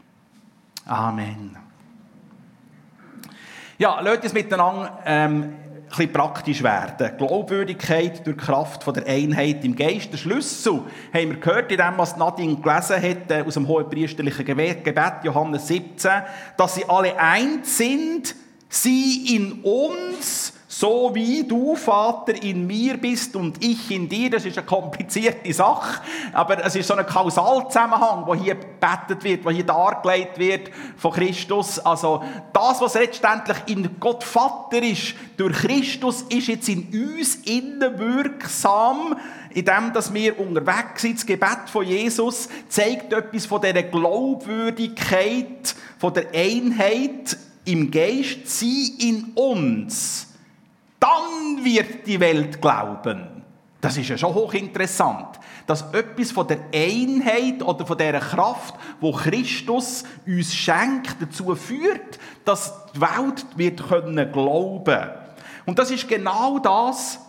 Amen. 0.88 1.56
Ja, 3.78 4.00
lasst 4.00 4.24
uns 4.24 4.32
miteinander 4.32 4.98
ähm, 5.06 5.54
ein 5.96 6.12
praktisch 6.12 6.62
werden. 6.62 7.16
Glaubwürdigkeit 7.16 8.26
durch 8.26 8.36
Kraft 8.36 8.82
von 8.82 8.94
der 8.94 9.06
Einheit 9.06 9.64
im 9.64 9.76
Geist. 9.76 10.12
Der 10.12 10.18
Schlüssel 10.18 10.82
haben 11.14 11.30
wir 11.30 11.36
gehört 11.36 11.70
in 11.70 11.78
dem, 11.78 11.96
was 11.96 12.16
Nadine 12.16 12.56
gelesen 12.56 12.96
hat, 13.00 13.30
äh, 13.30 13.44
aus 13.46 13.54
dem 13.54 13.68
hohen 13.68 13.88
priesterlichen 13.88 14.44
Gebet, 14.44 14.84
Johannes 15.22 15.68
17, 15.68 16.10
dass 16.56 16.74
sie 16.74 16.88
alle 16.88 17.16
eins 17.18 17.78
sind 17.78 18.34
Sie 18.68 19.34
in 19.34 19.62
uns, 19.62 20.52
so 20.78 21.10
wie 21.12 21.42
du, 21.42 21.74
Vater, 21.74 22.40
in 22.40 22.64
mir 22.64 22.98
bist 22.98 23.34
und 23.34 23.64
ich 23.64 23.90
in 23.90 24.08
dir. 24.08 24.30
Das 24.30 24.44
ist 24.44 24.56
eine 24.56 24.64
komplizierte 24.64 25.52
Sache, 25.52 26.00
aber 26.32 26.64
es 26.64 26.76
ist 26.76 26.86
so 26.86 26.94
ein 26.94 27.04
Kausalzusammenhang, 27.04 28.22
wo 28.24 28.34
hier 28.36 28.54
gebetet 28.54 29.24
wird, 29.24 29.44
wo 29.44 29.50
hier 29.50 29.66
dargelegt 29.66 30.38
wird 30.38 30.70
von 30.96 31.10
Christus. 31.10 31.80
Also 31.80 32.22
das, 32.52 32.80
was 32.80 32.94
letztendlich 32.94 33.56
in 33.66 33.98
Gott 33.98 34.22
Vater 34.22 34.80
ist, 34.80 35.14
durch 35.36 35.56
Christus, 35.56 36.22
ist 36.28 36.46
jetzt 36.46 36.68
in 36.68 36.86
uns 36.92 37.34
innen 37.44 37.98
wirksam, 37.98 39.16
indem 39.50 39.92
dass 39.92 40.14
wir 40.14 40.38
unterwegs 40.38 41.02
sind. 41.02 41.16
Das 41.16 41.26
Gebet 41.26 41.70
von 41.72 41.84
Jesus 41.84 42.48
zeigt 42.68 43.12
etwas 43.12 43.46
von 43.46 43.60
dieser 43.60 43.82
Glaubwürdigkeit, 43.82 45.74
von 45.98 46.14
der 46.14 46.28
Einheit 46.32 47.36
im 47.64 47.90
Geist, 47.90 48.46
sie 48.46 48.94
in 49.00 49.32
uns 49.34 50.27
dann 51.00 51.64
wird 51.64 52.06
die 52.06 52.20
Welt 52.20 52.60
glauben. 52.60 53.38
Das 53.80 53.96
ist 53.96 54.08
ja 54.08 54.18
schon 54.18 54.34
hochinteressant, 54.34 55.38
dass 55.66 55.82
etwas 55.92 56.32
von 56.32 56.48
der 56.48 56.58
Einheit 56.74 57.62
oder 57.62 57.86
von 57.86 57.96
der 57.96 58.18
Kraft, 58.18 58.74
wo 59.00 59.12
Christus 59.12 60.02
uns 60.26 60.54
schenkt, 60.54 61.16
dazu 61.20 61.54
führt, 61.54 62.18
dass 62.44 62.74
die 62.94 63.00
Welt 63.00 63.46
wird 63.56 63.88
können 63.88 64.32
glauben. 64.32 65.10
Und 65.64 65.78
das 65.78 65.90
ist 65.92 66.08
genau 66.08 66.58
das, 66.58 67.20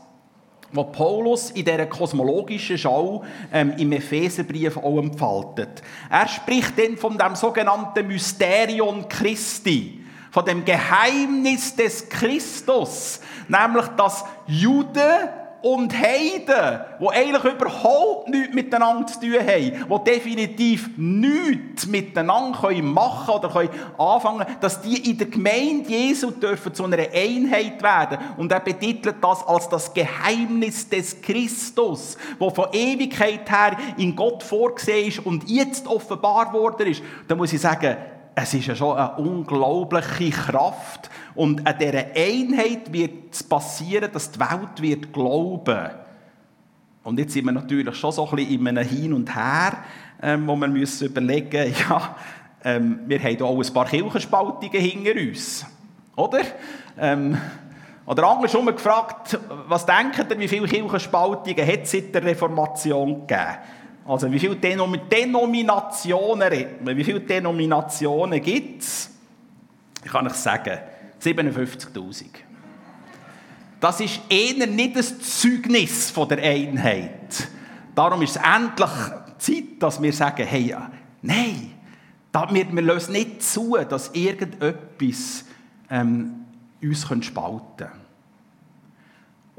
was 0.71 0.91
Paulus 0.91 1.51
in 1.51 1.65
dieser 1.65 1.85
kosmologischen 1.85 2.77
Schau 2.77 3.23
ähm, 3.51 3.73
im 3.77 3.91
Epheserbrief 3.91 4.77
auch 4.77 4.97
entfaltet. 4.97 5.81
Er 6.09 6.27
spricht 6.27 6.77
dann 6.79 6.97
von 6.97 7.17
dem 7.17 7.35
sogenannten 7.35 8.07
Mysterion 8.07 9.07
Christi 9.07 10.05
von 10.31 10.45
dem 10.45 10.65
Geheimnis 10.65 11.75
des 11.75 12.09
Christus, 12.09 13.19
nämlich 13.47 13.87
dass 13.97 14.25
Juden 14.47 15.29
und 15.61 15.93
Heiden, 15.93 16.79
die 17.01 17.09
eigentlich 17.09 17.43
überhaupt 17.43 18.29
nichts 18.29 18.53
miteinander 18.53 19.07
zu 19.07 19.19
tun 19.19 19.39
haben, 19.39 20.03
die 20.05 20.11
definitiv 20.11 20.89
nichts 20.95 21.85
miteinander 21.85 22.81
machen 22.81 23.25
können 23.27 23.39
oder 23.39 23.49
können 23.49 23.69
anfangen 23.97 24.45
dass 24.61 24.81
die 24.81 25.09
in 25.09 25.17
der 25.17 25.27
Gemeinde 25.27 25.89
Jesu 25.89 26.31
dürfen 26.31 26.73
zu 26.73 26.85
einer 26.85 26.97
Einheit 26.97 27.81
werden. 27.83 28.19
Und 28.37 28.51
er 28.51 28.61
betitelt 28.61 29.17
das 29.21 29.45
als 29.45 29.67
das 29.67 29.93
Geheimnis 29.93 30.87
des 30.87 31.21
Christus, 31.21 32.17
wo 32.37 32.49
von 32.49 32.67
Ewigkeit 32.71 33.49
her 33.49 33.75
in 33.97 34.15
Gott 34.15 34.43
vorgesehen 34.43 35.09
ist 35.09 35.25
und 35.25 35.49
jetzt 35.49 35.87
offenbar 35.87 36.53
worden 36.53 36.87
ist. 36.87 37.03
Da 37.27 37.35
muss 37.35 37.51
ich 37.51 37.59
sagen, 37.59 37.97
es 38.35 38.53
ist 38.53 38.67
ja 38.67 38.75
schon 38.75 38.97
eine 38.97 39.15
unglaubliche 39.15 40.29
Kraft. 40.31 41.09
Und 41.35 41.65
an 41.65 41.77
dieser 41.79 42.05
Einheit 42.15 42.91
wird 42.91 43.33
es 43.33 43.43
passieren, 43.43 44.09
dass 44.11 44.31
die 44.31 44.39
Welt 44.39 44.81
wird 44.81 45.13
glauben 45.13 45.89
Und 47.03 47.19
jetzt 47.19 47.33
sind 47.33 47.45
wir 47.45 47.51
natürlich 47.51 47.95
schon 47.95 48.11
so 48.11 48.27
ein 48.29 48.35
bisschen 48.35 48.59
in 48.59 48.67
einem 48.67 48.87
Hin 48.87 49.13
und 49.13 49.35
Her, 49.35 49.77
ähm, 50.21 50.47
wo 50.47 50.55
wir 50.55 50.67
müssen 50.67 51.07
überlegen 51.07 51.73
ja, 51.89 52.15
ähm, 52.63 53.01
wir 53.05 53.19
haben 53.19 53.37
hier 53.37 53.45
auch 53.45 53.59
ein 53.59 53.73
paar 53.73 53.85
Kirchenspaltungen 53.85 54.81
hinter 54.81 55.19
uns. 55.19 55.65
Oder? 56.15 56.41
Ähm, 56.97 57.37
oder 58.05 58.27
andersrum 58.27 58.65
gefragt, 58.65 59.39
was 59.67 59.85
denken 59.85 60.25
ihr, 60.31 60.39
wie 60.39 60.47
viele 60.47 60.67
Kirchenspaltungen 60.67 61.67
hat 61.67 61.83
es 61.83 61.91
seit 61.91 62.13
der 62.15 62.23
Reformation 62.23 63.27
gegeben? 63.27 63.57
Also 64.09 64.31
wie 64.31 64.39
viele 64.39 64.55
Denom 64.55 64.97
Denominationen 65.07 66.51
Wie 66.81 67.03
viele 67.03 67.19
Denominationen 67.19 68.41
gibt 68.41 68.81
es? 68.81 69.11
Ich 70.03 70.11
kann 70.11 70.25
euch 70.25 70.33
sagen, 70.33 70.79
57'000. 71.21 72.25
Das 73.79 73.99
ist 73.99 74.19
eher 74.27 74.65
nicht 74.65 74.95
das 74.95 75.19
Zeugnis 75.19 76.09
von 76.09 76.27
der 76.27 76.39
Einheit. 76.39 77.49
Darum 77.93 78.23
ist 78.23 78.35
es 78.35 78.41
endlich 78.41 78.89
Zeit, 79.37 79.63
dass 79.79 80.01
wir 80.01 80.11
sagen, 80.11 80.43
hey, 80.43 80.75
nein, 81.21 81.73
wir, 82.49 82.73
wir 82.73 82.81
lösen 82.81 83.11
nicht 83.11 83.43
zu, 83.43 83.77
dass 83.87 84.09
irgendetwas 84.15 85.45
ähm, 85.91 86.45
uns 86.81 87.01
spalten 87.23 87.61
könnte. 87.77 87.98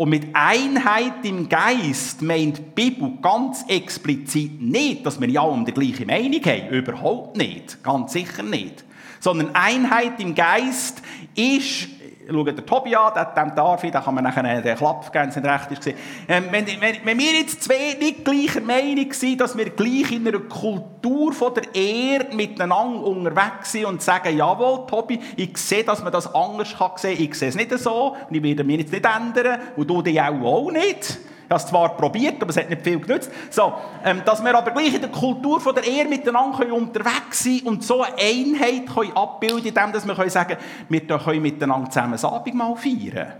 Und 0.01 0.09
mit 0.09 0.29
Einheit 0.33 1.27
im 1.27 1.47
Geist 1.47 2.23
meint 2.23 2.57
die 2.57 2.63
Bibel 2.63 3.19
ganz 3.21 3.67
explizit 3.69 4.59
nicht, 4.59 5.05
dass 5.05 5.21
wir 5.21 5.29
ja 5.29 5.43
um 5.43 5.67
die 5.67 5.75
gleiche 5.75 6.07
Meinung 6.07 6.43
haben. 6.43 6.71
Überhaupt 6.71 7.37
nicht. 7.37 7.85
Ganz 7.85 8.15
sicher 8.15 8.43
nicht. 8.43 8.83
Sondern 9.19 9.55
Einheit 9.55 10.19
im 10.19 10.35
Geist 10.35 11.03
ist 11.37 11.89
schaut 12.31 12.47
der 12.47 12.66
Tobi 12.66 12.97
an, 12.97 13.12
der, 13.14 13.25
dem 13.27 13.55
darf 13.55 13.85
ich, 13.85 13.90
da 13.90 14.01
kann 14.01 14.14
man 14.14 14.25
nachher 14.25 14.62
den 14.62 14.77
Klapp 14.77 15.12
geben, 15.12 15.35
wenn 15.35 15.47
recht 15.47 15.71
ist. 15.73 15.87
Ähm, 16.29 16.45
wenn, 16.51 16.66
wenn, 16.66 16.97
wenn, 17.05 17.19
wir 17.19 17.33
jetzt 17.33 17.62
zwei 17.62 17.97
nicht 17.99 18.25
gleicher 18.25 18.61
Meinung 18.61 19.12
sind, 19.12 19.40
dass 19.40 19.57
wir 19.57 19.71
gleich 19.71 20.12
in 20.12 20.27
einer 20.27 20.38
Kultur 20.40 21.33
von 21.33 21.55
der 21.55 21.75
Ehre 21.75 22.35
miteinander 22.35 23.05
unterwegs 23.05 23.73
sind 23.73 23.87
und 23.87 24.03
sagen, 24.03 24.37
jawohl, 24.37 24.87
Tobi, 24.87 25.21
ich 25.37 25.57
sehe, 25.57 25.85
dass 25.85 26.03
man 26.03 26.12
das 26.12 26.33
anders 26.35 26.77
kann 26.77 26.93
sehen, 26.97 27.21
ich 27.21 27.35
sehe 27.35 27.49
es 27.49 27.55
nicht 27.55 27.77
so 27.79 28.16
und 28.29 28.35
ich 28.35 28.43
werde 28.43 28.64
mich 28.64 28.81
jetzt 28.81 28.93
nicht 28.93 29.05
ändern 29.05 29.61
und 29.77 29.88
du 29.88 30.03
dich 30.03 30.21
auch, 30.21 30.40
auch 30.43 30.71
nicht. 30.71 31.19
Ich 31.51 31.53
habe 31.53 31.65
es 31.65 31.69
zwar 31.69 31.97
probiert, 31.97 32.41
aber 32.41 32.51
es 32.51 32.57
hat 32.59 32.71
nicht 32.71 32.83
viel 32.83 33.01
genützt. 33.01 33.29
So, 33.51 33.73
ähm, 34.05 34.23
dass 34.25 34.41
wir 34.41 34.57
aber 34.57 34.71
gleich 34.71 34.95
in 34.95 35.01
der 35.01 35.11
Kultur 35.11 35.61
von 35.61 35.75
der 35.75 35.85
Ehe 35.85 36.05
miteinander 36.05 36.73
unterwegs 36.73 37.43
sein 37.43 37.63
und 37.65 37.83
so 37.83 38.03
eine 38.03 38.15
Einheit 38.19 38.87
können 38.87 39.17
abbilden, 39.17 39.67
indem 39.67 40.07
wir 40.07 40.15
können 40.15 40.31
sagen 40.31 40.57
wir 40.89 41.01
können 41.01 41.43
miteinander 41.43 41.91
zusammen 41.91 42.13
das 42.13 42.25
Abendmahl 42.25 42.77
feiern. 42.77 43.33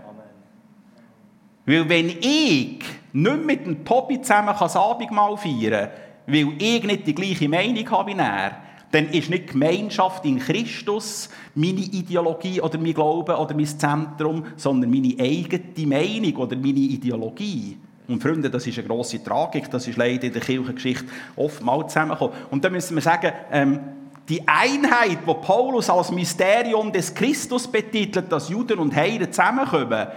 Weil 1.65 1.87
wenn 1.87 2.09
ich 2.09 2.83
nicht 3.13 3.45
mit 3.45 3.65
dem 3.65 3.85
Tobi 3.85 4.21
zusammen 4.21 4.55
das 4.59 4.75
Abendmahl 4.75 5.37
feiern 5.37 5.71
kann, 5.71 6.35
weil 6.35 6.53
ich 6.57 6.83
nicht 6.83 7.07
die 7.07 7.15
gleiche 7.15 7.47
Meinung 7.47 7.89
habe 7.91 8.11
wie 8.11 8.19
er, 8.19 8.57
dann 8.91 9.07
ist 9.07 9.29
nicht 9.29 9.53
Gemeinschaft 9.53 10.25
in 10.25 10.37
Christus 10.37 11.29
meine 11.55 11.79
Ideologie 11.79 12.59
oder 12.59 12.77
mein 12.77 12.93
Glaube 12.93 13.37
oder 13.37 13.55
mein 13.55 13.67
Zentrum, 13.67 14.47
sondern 14.57 14.91
meine 14.91 15.15
eigene 15.17 15.87
Meinung 15.87 16.35
oder 16.35 16.57
meine 16.57 16.77
Ideologie. 16.77 17.77
Und 18.07 18.21
Freunde, 18.21 18.49
das 18.49 18.67
ist 18.67 18.77
eine 18.77 18.87
grosse 18.87 19.23
Tragik, 19.23 19.69
das 19.69 19.87
ist 19.87 19.97
leider 19.97 20.23
in 20.23 20.33
der 20.33 20.41
Kirchengeschichte 20.41 21.05
oftmals 21.35 21.93
zusammengekommen. 21.93 22.35
Und 22.49 22.63
da 22.63 22.69
müssen 22.69 22.95
wir 22.95 23.01
sagen, 23.01 23.31
ähm, 23.51 23.79
die 24.27 24.47
Einheit, 24.47 25.19
die 25.27 25.33
Paulus 25.33 25.89
als 25.89 26.11
Mysterium 26.11 26.91
des 26.91 27.13
Christus 27.13 27.67
betitelt, 27.67 28.31
dass 28.31 28.49
Juden 28.49 28.79
und 28.79 28.95
Heiden 28.95 29.31
zusammenkommen, 29.31 30.07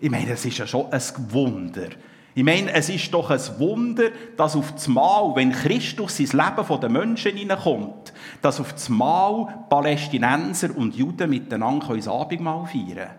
ich 0.00 0.10
meine, 0.10 0.30
das 0.30 0.44
ist 0.44 0.58
ja 0.58 0.66
schon 0.66 0.92
ein 0.92 1.02
Wunder. 1.30 1.88
Ich 2.34 2.44
meine, 2.44 2.72
es 2.72 2.88
ist 2.88 3.12
doch 3.12 3.30
ein 3.30 3.40
Wunder, 3.58 4.10
dass 4.36 4.54
auf 4.54 4.70
das 4.70 4.86
Mal, 4.86 5.32
wenn 5.34 5.50
Christus 5.50 6.20
ins 6.20 6.32
Leben 6.32 6.80
der 6.80 6.88
Menschen 6.88 7.36
hineinkommt, 7.36 8.12
dass 8.40 8.60
auf 8.60 8.74
das 8.74 8.88
Mal 8.88 9.64
Palästinenser 9.68 10.68
und 10.76 10.94
Juden 10.94 11.30
miteinander 11.30 11.96
das 11.96 12.06
Abendmahl 12.06 12.64
feiern 12.66 12.86
können. 12.86 13.10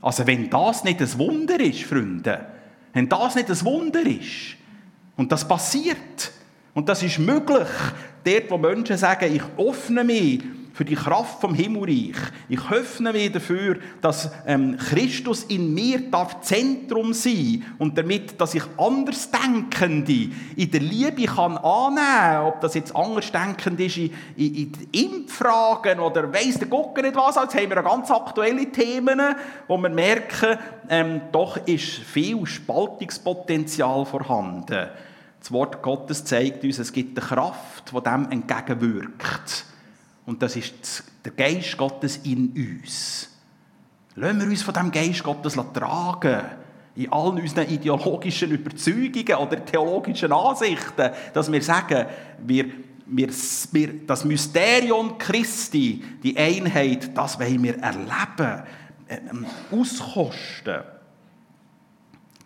Also 0.00 0.26
wenn 0.28 0.48
das 0.48 0.84
nicht 0.84 1.00
ein 1.00 1.18
Wunder 1.18 1.58
ist, 1.58 1.82
Freunde, 1.82 2.46
wenn 2.96 3.10
das 3.10 3.34
nicht 3.34 3.50
ein 3.50 3.64
Wunder 3.66 4.00
ist, 4.06 4.56
und 5.18 5.30
das 5.30 5.46
passiert, 5.46 6.32
und 6.72 6.88
das 6.88 7.02
ist 7.02 7.18
möglich, 7.18 7.68
dort, 8.24 8.50
wo 8.50 8.56
Menschen 8.56 8.96
sagen, 8.96 9.34
ich 9.36 9.42
öffne 9.58 10.02
mich 10.02 10.40
für 10.76 10.84
die 10.84 10.94
Kraft 10.94 11.40
vom 11.40 11.54
Himmelreich. 11.54 12.16
Ich 12.50 12.70
öffne 12.70 13.14
mich 13.14 13.32
dafür, 13.32 13.78
dass 14.02 14.30
ähm, 14.46 14.76
Christus 14.76 15.44
in 15.44 15.72
mir 15.72 16.10
darf 16.10 16.42
Zentrum 16.42 17.14
sein 17.14 17.64
und 17.78 17.96
damit, 17.96 18.38
dass 18.38 18.52
ich 18.54 18.62
Andersdenkende 18.76 20.28
in 20.54 20.70
der 20.70 20.80
Liebe 20.80 21.24
kann 21.24 21.56
annehmen, 21.56 22.46
ob 22.48 22.60
das 22.60 22.74
jetzt 22.74 22.94
Andersdenkend 22.94 23.80
ist 23.80 23.96
in, 23.96 24.10
in, 24.36 24.54
in 24.92 25.12
Impffragen 25.12 25.98
oder 25.98 26.30
weiss 26.30 26.58
der 26.58 26.68
Gott 26.68 26.94
nicht 26.98 27.16
was. 27.16 27.36
Jetzt 27.36 27.54
haben 27.54 27.70
wir 27.70 27.82
ganz 27.82 28.10
aktuelle 28.10 28.70
Themen, 28.70 29.18
wo 29.68 29.78
wir 29.78 29.88
merken, 29.88 30.58
ähm, 30.90 31.22
doch 31.32 31.56
ist 31.66 31.86
viel 31.86 32.44
Spaltungspotenzial 32.44 34.04
vorhanden. 34.04 34.88
Das 35.40 35.52
Wort 35.52 35.80
Gottes 35.80 36.22
zeigt 36.26 36.64
uns, 36.64 36.78
es 36.78 36.92
gibt 36.92 37.18
eine 37.18 37.26
Kraft, 37.26 37.92
die 37.94 38.02
dem 38.02 38.30
entgegenwirkt. 38.30 39.64
Und 40.26 40.42
das 40.42 40.56
ist 40.56 41.04
der 41.24 41.32
Geist 41.32 41.76
Gottes 41.76 42.18
in 42.24 42.52
uns. 42.54 43.30
Lassen 44.16 44.40
wir 44.40 44.48
uns 44.48 44.62
von 44.62 44.74
dem 44.74 44.90
Geist 44.90 45.22
Gottes 45.22 45.56
tragen. 45.72 46.42
In 46.96 47.12
allen 47.12 47.38
unseren 47.40 47.68
ideologischen 47.68 48.50
Überzeugungen 48.50 49.34
oder 49.34 49.64
theologischen 49.64 50.32
Ansichten, 50.32 51.10
dass 51.32 51.52
wir 51.52 51.62
sagen, 51.62 52.06
wir, 52.44 52.64
wir, 53.04 53.28
wir, 53.72 54.06
das 54.06 54.24
Mysterium 54.24 55.18
Christi, 55.18 56.02
die 56.22 56.36
Einheit, 56.36 57.16
das 57.16 57.38
wollen 57.38 57.62
wir 57.62 57.78
erleben, 57.78 58.62
ähm, 59.08 59.46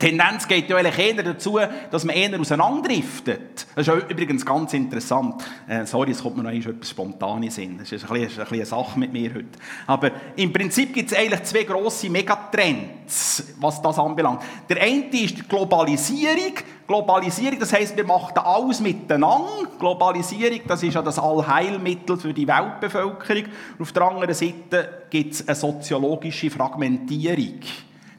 Tendenz 0.01 0.49
geht 0.49 0.71
ja 0.71 0.77
eigentlich 0.77 0.99
eher 0.99 1.23
dazu, 1.23 1.61
dass 1.91 2.05
man 2.05 2.17
eher 2.17 2.41
auseinanderdriftet. 2.41 3.67
Das 3.75 3.87
ist 3.87 3.95
übrigens 4.09 4.47
ganz 4.47 4.73
interessant. 4.73 5.45
Äh, 5.69 5.85
sorry, 5.85 6.13
es 6.13 6.23
kommt 6.23 6.39
mir 6.39 6.43
noch 6.43 6.51
etwas 6.51 6.89
Spontanes 6.89 7.59
in. 7.59 7.77
Das 7.77 7.93
ist 7.93 8.11
ein 8.11 8.15
bisschen, 8.15 8.41
ein 8.41 8.49
bisschen 8.49 8.55
eine 8.55 8.65
Sache 8.65 8.99
mit 8.99 9.13
mir 9.13 9.35
heute. 9.35 9.51
Aber 9.87 10.11
im 10.37 10.55
Prinzip 10.55 10.95
gibt 10.95 11.13
es 11.13 11.19
eigentlich 11.19 11.43
zwei 11.43 11.65
grosse 11.65 12.09
Megatrends, 12.09 13.53
was 13.61 13.83
das 13.83 13.99
anbelangt. 13.99 14.41
Der 14.71 14.81
eine 14.81 15.05
ist 15.09 15.37
die 15.37 15.43
Globalisierung. 15.47 16.55
Globalisierung, 16.87 17.59
das 17.59 17.73
heisst, 17.75 17.95
wir 17.95 18.07
machen 18.07 18.39
alles 18.39 18.81
miteinander. 18.81 19.69
Globalisierung, 19.79 20.61
das 20.67 20.83
ist 20.83 20.95
ja 20.95 21.03
das 21.03 21.19
Allheilmittel 21.19 22.17
für 22.17 22.33
die 22.33 22.49
Weltbevölkerung. 22.49 23.45
Auf 23.79 23.93
der 23.93 24.03
anderen 24.03 24.35
Seite 24.35 25.05
gibt 25.11 25.35
es 25.35 25.47
eine 25.47 25.55
soziologische 25.55 26.51
Fragmentierung 26.51 27.61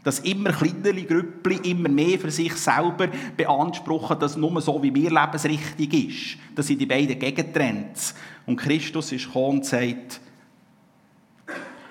dass 0.03 0.19
immer 0.19 0.51
kleinere 0.51 1.03
Grüppli 1.03 1.57
immer 1.69 1.89
mehr 1.89 2.19
für 2.19 2.31
sich 2.31 2.53
selber 2.55 3.07
beanspruchen, 3.37 4.19
dass 4.19 4.35
nur 4.35 4.59
so 4.61 4.81
wie 4.81 4.93
wir 4.93 5.09
leben 5.09 5.31
es 5.33 5.45
richtig 5.45 5.93
ist. 5.93 6.37
Das 6.55 6.67
sind 6.67 6.79
die 6.79 6.87
beiden 6.87 7.19
Gegentrends. 7.19 8.15
Und 8.45 8.57
Christus 8.57 9.11
ist 9.11 9.27
gekommen 9.27 9.59
und 9.59 9.65
sagt, 9.65 10.19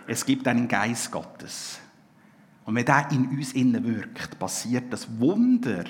es 0.07 0.27
gibt 0.27 0.49
einen 0.49 0.67
Geist 0.67 1.13
Gottes. 1.13 1.79
Und 2.65 2.75
wenn 2.75 2.85
der 2.85 3.09
in 3.13 3.29
uns 3.29 3.53
innen 3.53 3.85
wirkt, 3.85 4.39
passiert 4.39 4.93
das 4.93 5.07
Wunder, 5.21 5.85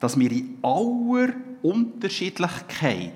dass 0.00 0.18
wir 0.18 0.30
in 0.30 0.58
aller 0.62 1.34
Unterschiedlichkeit 1.62 3.12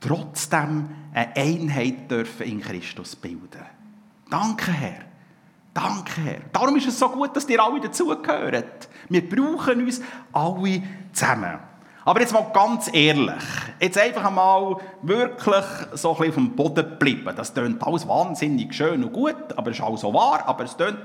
trotzdem 0.00 0.88
eine 1.12 1.36
Einheit 1.36 2.10
dürfen 2.10 2.46
in 2.46 2.60
Christus 2.60 3.16
bilden. 3.16 3.62
Danke, 4.30 4.72
Herr. 4.72 5.07
Danke, 5.80 6.20
Herr. 6.22 6.40
Darum 6.52 6.74
ist 6.74 6.88
es 6.88 6.98
so 6.98 7.08
gut, 7.08 7.36
dass 7.36 7.48
ihr 7.48 7.62
alle 7.62 7.80
dazugehören. 7.80 8.64
Wir 9.08 9.28
brauchen 9.28 9.84
uns 9.84 10.00
alle 10.32 10.82
zusammen. 11.12 11.60
Aber 12.04 12.20
jetzt 12.20 12.32
mal 12.32 12.50
ganz 12.52 12.90
ehrlich, 12.92 13.44
jetzt 13.78 13.96
einfach 13.96 14.24
einmal 14.24 14.78
wirklich 15.02 15.64
so 15.92 16.12
ein 16.12 16.16
bisschen 16.16 16.32
vom 16.32 16.56
Boden 16.56 16.90
geblieben. 16.90 17.32
Das 17.36 17.54
klingt 17.54 17.80
alles 17.86 18.08
wahnsinnig 18.08 18.74
schön 18.74 19.04
und 19.04 19.12
gut, 19.12 19.36
aber 19.54 19.70
es 19.70 19.76
ist 19.76 19.84
auch 19.84 19.96
so 19.96 20.12
wahr, 20.12 20.42
aber 20.46 20.64
es 20.64 20.76
klingt, 20.76 20.98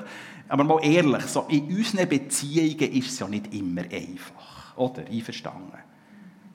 aber 0.48 0.64
mal 0.64 0.80
ehrlich, 0.84 1.24
so 1.26 1.46
in 1.50 1.66
unseren 1.66 2.10
Beziehungen 2.10 2.94
ist 2.94 3.12
es 3.12 3.20
ja 3.20 3.28
nicht 3.28 3.54
immer 3.54 3.82
einfach. 3.82 4.76
Oder? 4.76 5.04
Einverstanden? 5.08 5.78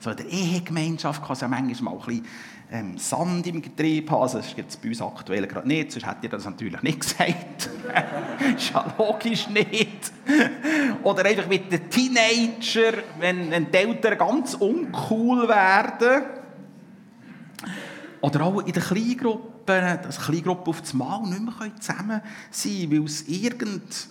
So 0.01 0.11
in 0.11 0.17
der 0.17 0.27
Ehegemeinschaft 0.27 1.21
kann 1.21 1.33
es 1.33 1.41
ja 1.41 1.49
manchmal 1.49 1.93
auch 1.93 2.07
ein 2.07 2.21
bisschen 2.21 2.27
ähm, 2.71 2.97
Sand 2.97 3.47
im 3.47 3.61
Getriebe 3.61 4.09
haben. 4.11 4.21
Also 4.21 4.37
das 4.37 4.55
gibt 4.55 4.69
es 4.69 4.77
bei 4.77 4.87
uns 4.87 5.01
aktuell 5.01 5.45
gerade 5.45 5.67
nicht, 5.67 5.91
sonst 5.91 6.05
hätte 6.05 6.19
ich 6.23 6.29
das 6.29 6.45
natürlich 6.45 6.81
nicht 6.81 6.99
gesagt. 7.01 7.69
ist 8.55 8.69
ja 8.73 8.95
logisch 8.97 9.49
nicht. 9.49 10.13
Oder 11.03 11.25
einfach 11.25 11.47
mit 11.47 11.69
den 11.69 11.89
Teenager, 11.89 13.03
wenn, 13.19 13.51
wenn 13.51 13.69
die 13.69 13.77
Eltern 13.77 14.17
ganz 14.17 14.53
uncool 14.53 15.49
werden. 15.49 16.23
Oder 18.21 18.41
auch 18.45 18.59
in 18.61 18.71
den 18.71 18.83
Kleingruppen, 18.83 19.99
dass 20.01 20.21
Kleingruppen 20.21 20.67
auf 20.67 20.79
das 20.79 20.93
Mal 20.93 21.23
nicht 21.23 21.41
mehr 21.41 21.75
zusammen 21.77 22.21
sein 22.51 22.89
können, 22.89 22.91
weil 22.91 23.05
es 23.05 23.27
irgend 23.27 24.07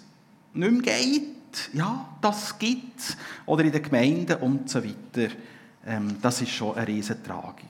nicht 0.53 0.71
mehr 0.71 0.83
geht. 0.83 1.71
Ja, 1.73 2.11
das 2.21 2.59
gibt. 2.59 3.17
Oder 3.47 3.65
in 3.65 3.73
den 3.73 3.83
Gemeinden 3.83 4.37
und 4.43 4.69
so 4.69 4.85
weiter. 4.85 5.33
Ähm, 5.87 6.17
das 6.21 6.43
ist 6.43 6.51
schon 6.51 6.77
eine 6.77 6.87
riesige 6.87 7.23
Tragik. 7.23 7.67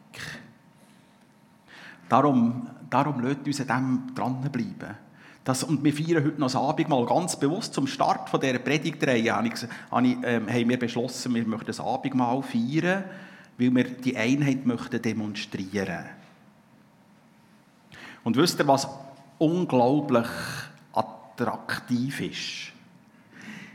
Darum, 2.09 2.69
darum 2.89 3.21
lasst 3.21 3.47
uns 3.47 3.61
an 3.61 3.67
dem 4.07 4.15
dranbleiben. 4.15 4.97
Das, 5.45 5.63
und 5.63 5.83
wir 5.83 5.95
feiern 5.95 6.25
heute 6.25 6.41
noch 6.41 6.49
das 6.49 6.57
Abendmahl 6.57 7.07
ganz 7.07 7.39
bewusst 7.39 7.73
zum 7.73 7.87
Start 7.87 8.29
von 8.29 8.41
dieser 8.41 8.59
Predigtreihe. 8.59 9.35
Habe 9.35 9.49
ich, 9.49 9.55
ähm, 10.23 10.49
haben 10.49 10.69
wir 10.69 10.79
beschlossen, 10.79 11.35
wir 11.35 11.47
möchten 11.47 11.67
das 11.67 11.81
Abendmahl 11.81 12.43
feiern, 12.43 13.05
weil 13.57 13.75
wir 13.75 13.85
die 13.85 14.17
Einheit 14.17 14.67
möchten 14.67 15.01
demonstrieren. 15.01 16.05
Und 18.25 18.37
wisst 18.37 18.59
ihr, 18.59 18.69
was 18.69 18.89
unglaublich 19.39 20.27
attraktiv 20.93 22.21
ist? 22.21 22.73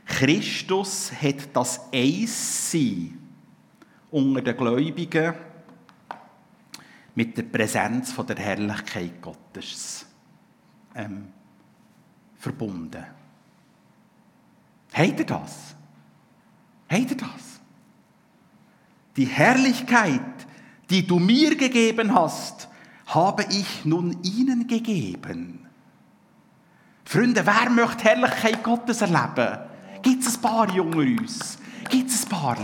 Christus 0.05 1.11
hat 1.11 1.55
das 1.55 1.89
Eissein 1.91 3.22
unter 4.13 4.41
den 4.41 4.55
Gläubigen 4.55 5.33
mit 7.15 7.35
der 7.35 7.43
Präsenz 7.43 8.13
der 8.13 8.37
Herrlichkeit 8.37 9.21
Gottes 9.21 10.05
ähm, 10.95 11.27
verbunden. 12.37 13.03
Habt 14.93 15.19
ihr 15.19 15.25
das? 15.25 15.75
Habt 16.89 17.11
ihr 17.11 17.17
das? 17.17 17.59
Die 19.17 19.25
Herrlichkeit, 19.25 20.21
die 20.89 21.05
du 21.05 21.17
mir 21.17 21.55
gegeben 21.55 22.13
hast, 22.13 22.67
habe 23.07 23.45
ich 23.49 23.83
nun 23.83 24.21
ihnen 24.21 24.67
gegeben. 24.67 25.67
Freunde, 27.03 27.45
wer 27.45 27.69
möchte 27.69 28.03
Herrlichkeit 28.03 28.63
Gottes 28.63 29.01
erleben? 29.01 29.59
Gibt 30.03 30.23
es 30.23 30.35
ein 30.35 30.41
paar 30.41 30.71
unter 30.71 30.93
uns? 30.95 31.57
Gibt 31.89 32.09
es 32.09 32.25
ein 32.25 32.29
paar? 32.29 32.57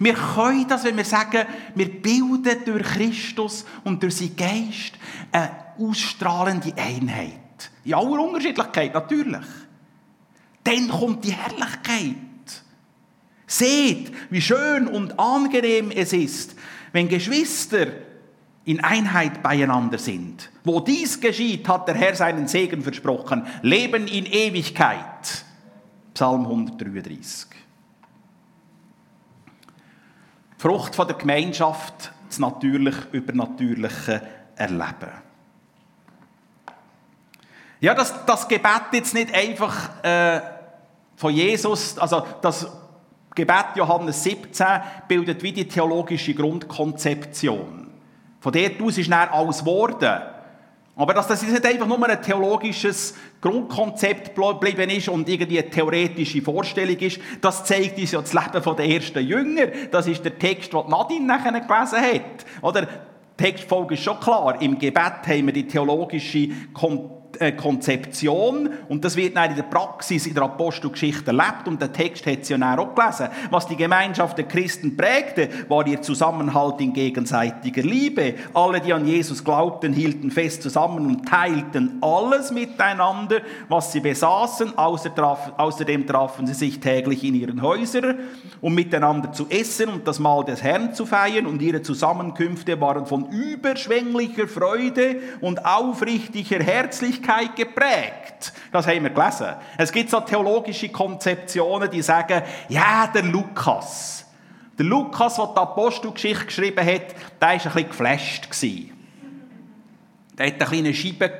Wir 0.00 0.14
können 0.14 0.66
das, 0.66 0.84
wenn 0.84 0.96
wir 0.96 1.04
sagen, 1.04 1.46
wir 1.74 1.88
bilden 1.88 2.64
durch 2.64 2.82
Christus 2.82 3.66
und 3.84 4.02
durch 4.02 4.16
seinen 4.16 4.34
Geist 4.34 4.94
eine 5.30 5.50
ausstrahlende 5.78 6.72
Einheit. 6.76 7.70
In 7.84 7.94
aller 7.94 8.20
Unterschiedlichkeit, 8.20 8.94
natürlich. 8.94 9.44
Dann 10.64 10.88
kommt 10.88 11.24
die 11.24 11.32
Herrlichkeit. 11.32 12.16
Seht, 13.46 14.10
wie 14.30 14.40
schön 14.40 14.86
und 14.88 15.18
angenehm 15.18 15.90
es 15.90 16.14
ist, 16.14 16.56
wenn 16.92 17.08
Geschwister 17.08 17.88
in 18.64 18.82
Einheit 18.82 19.42
beieinander 19.42 19.98
sind. 19.98 20.48
Wo 20.64 20.80
dies 20.80 21.20
geschieht, 21.20 21.68
hat 21.68 21.88
der 21.88 21.94
Herr 21.94 22.14
seinen 22.14 22.48
Segen 22.48 22.82
versprochen. 22.82 23.46
Leben 23.60 24.06
in 24.06 24.24
Ewigkeit. 24.24 25.44
Psalm 26.14 26.46
133. 26.46 27.48
Frucht 30.60 30.94
von 30.94 31.06
der 31.06 31.16
Gemeinschaft, 31.16 32.12
das 32.28 32.38
natürlich 32.38 32.94
übernatürliche 33.12 34.20
Erleben. 34.56 35.10
Ja, 37.80 37.94
das, 37.94 38.26
das 38.26 38.46
Gebet 38.46 38.82
jetzt 38.92 39.14
nicht 39.14 39.34
einfach 39.34 40.04
äh, 40.04 40.42
von 41.16 41.32
Jesus, 41.32 41.96
also 41.96 42.26
das 42.42 42.70
Gebet 43.34 43.68
Johannes 43.76 44.22
17 44.22 44.66
bildet 45.08 45.42
wie 45.42 45.52
die 45.52 45.66
theologische 45.66 46.34
Grundkonzeption. 46.34 47.88
Von 48.38 48.52
dort 48.52 48.82
aus 48.82 48.98
ist 48.98 49.10
dann 49.10 49.30
alles 49.30 49.60
geworden. 49.60 50.20
Aber 51.00 51.14
dass 51.14 51.28
das 51.28 51.42
nicht 51.42 51.64
einfach 51.64 51.86
nur 51.86 52.06
ein 52.06 52.20
theologisches 52.20 53.14
Grundkonzept 53.40 54.34
geblieben 54.34 54.90
ist 54.90 55.08
und 55.08 55.26
irgendwie 55.30 55.58
eine 55.58 55.70
theoretische 55.70 56.42
Vorstellung 56.42 56.98
ist, 56.98 57.18
das 57.40 57.64
zeigt 57.64 57.98
uns 57.98 58.12
ja 58.12 58.20
das 58.20 58.34
Leben 58.34 58.76
der 58.76 58.86
ersten 58.86 59.26
Jünger. 59.26 59.68
Das 59.90 60.06
ist 60.06 60.22
der 60.22 60.38
Text, 60.38 60.74
den 60.74 60.86
Nadine 60.90 61.24
nachher 61.24 61.52
gelesen 61.52 62.02
hat. 62.02 62.44
Oder? 62.60 62.82
Die 62.82 63.44
Textfolge 63.44 63.94
ist 63.94 64.02
schon 64.02 64.20
klar. 64.20 64.60
Im 64.60 64.78
Gebet 64.78 65.26
haben 65.26 65.46
wir 65.46 65.54
die 65.54 65.66
theologische 65.66 66.38
äh, 66.38 66.50
Konzeption 67.56 68.70
und 68.88 69.04
das 69.04 69.16
wird 69.16 69.36
dann 69.36 69.50
in 69.50 69.56
der 69.56 69.62
Praxis 69.62 70.26
in 70.26 70.34
der 70.34 70.42
Apostelgeschichte 70.44 71.30
erlebt 71.30 71.66
und 71.66 71.80
der 71.80 71.92
Text 71.92 72.26
hat 72.26 72.44
sie 72.44 72.54
ja 72.54 72.78
auch 72.78 72.94
gelesen. 72.94 73.28
Was 73.50 73.66
die 73.66 73.76
Gemeinschaft 73.76 74.36
der 74.36 74.46
Christen 74.46 74.96
prägte, 74.96 75.48
war 75.68 75.86
ihr 75.86 76.02
Zusammenhalt 76.02 76.80
in 76.80 76.92
gegenseitiger 76.92 77.82
Liebe. 77.82 78.34
Alle, 78.52 78.80
die 78.80 78.92
an 78.92 79.06
Jesus 79.06 79.42
glaubten, 79.42 79.92
hielten 79.92 80.30
fest 80.30 80.62
zusammen 80.62 81.06
und 81.06 81.26
teilten 81.26 81.98
alles 82.02 82.50
miteinander, 82.50 83.40
was 83.68 83.92
sie 83.92 84.00
besaßen. 84.00 84.76
Außerdem 84.76 86.06
trafen 86.06 86.46
sie 86.46 86.54
sich 86.54 86.80
täglich 86.80 87.24
in 87.24 87.34
ihren 87.34 87.62
Häusern, 87.62 88.18
um 88.60 88.74
miteinander 88.74 89.32
zu 89.32 89.46
essen 89.48 89.88
und 89.88 90.06
das 90.06 90.18
Mahl 90.18 90.44
des 90.44 90.62
Herrn 90.62 90.94
zu 90.94 91.06
feiern 91.06 91.46
und 91.46 91.62
ihre 91.62 91.80
Zusammenkünfte 91.82 92.80
waren 92.80 93.06
von 93.06 93.30
überschwänglicher 93.30 94.46
Freude 94.46 95.16
und 95.40 95.64
aufrichtiger 95.64 96.62
Herzlichkeit 96.62 97.29
Wirklichkeit 97.30 97.56
geprägt. 97.56 98.52
Das 98.72 98.86
haben 98.86 99.02
wir 99.02 99.10
gelesen. 99.10 99.54
Es 99.76 99.92
gibt 99.92 100.10
so 100.10 100.20
theologische 100.20 100.88
Konzeptionen, 100.88 101.90
die 101.90 102.02
sagen, 102.02 102.42
ja, 102.68 103.06
der 103.06 103.22
Lukas. 103.22 104.26
Der 104.78 104.86
Lukas, 104.86 105.36
der 105.36 105.46
die 105.46 105.58
Apostelgeschichte 105.58 106.46
geschrieben 106.46 106.86
hat, 106.86 107.14
der 107.40 107.48
war 107.48 107.50
ein 107.50 107.58
bisschen 107.58 107.88
geflasht. 107.88 108.48
Der 110.38 110.46
hat 110.46 110.54
eine 110.54 110.64
kleine 110.64 110.94
Scheibe. 110.94 111.38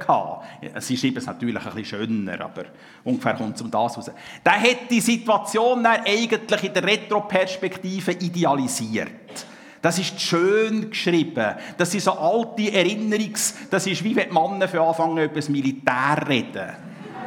Sie 0.79 0.97
schreiben 0.97 1.17
es 1.17 1.27
natürlich 1.27 1.57
ein 1.57 1.75
bisschen 1.75 1.85
schöner, 1.85 2.41
aber 2.41 2.65
ungefähr 3.03 3.35
kommt 3.35 3.57
es 3.57 3.63
um 3.63 3.71
das 3.71 3.97
raus. 3.97 4.11
Der 4.45 4.61
hat 4.61 4.91
die 4.91 5.01
Situation 5.01 5.87
eigentlich 5.87 6.65
in 6.65 6.75
der 6.75 6.85
Retroperspektive 6.85 8.13
idealisiert. 8.13 9.47
Das 9.83 9.99
ist 9.99 10.21
schön 10.21 10.91
geschrieben. 10.91 11.55
Das 11.79 11.91
sind 11.91 12.03
so 12.03 12.13
alte 12.13 12.73
Erinnerungs... 12.73 13.55
Das 13.71 13.87
ist 13.87 14.05
wie 14.05 14.15
wenn 14.15 14.29
die 14.29 14.35
Männer 14.35 14.69
für 14.69 14.83
anfangen, 14.83 15.25
über 15.25 15.35
das 15.35 15.49
Militär 15.49 16.23
reden. 16.29 16.69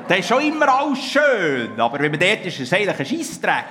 Das 0.08 0.20
ist 0.20 0.28
schon 0.28 0.42
immer 0.42 0.68
alles 0.68 1.00
schön, 1.00 1.80
aber 1.80 2.00
wenn 2.00 2.12
man 2.12 2.20
dort 2.20 2.46
ist, 2.46 2.60
ist 2.60 2.72
es 2.72 2.74
eigentlich 2.74 3.00
ein 3.00 3.06
Scheissdreck. 3.06 3.66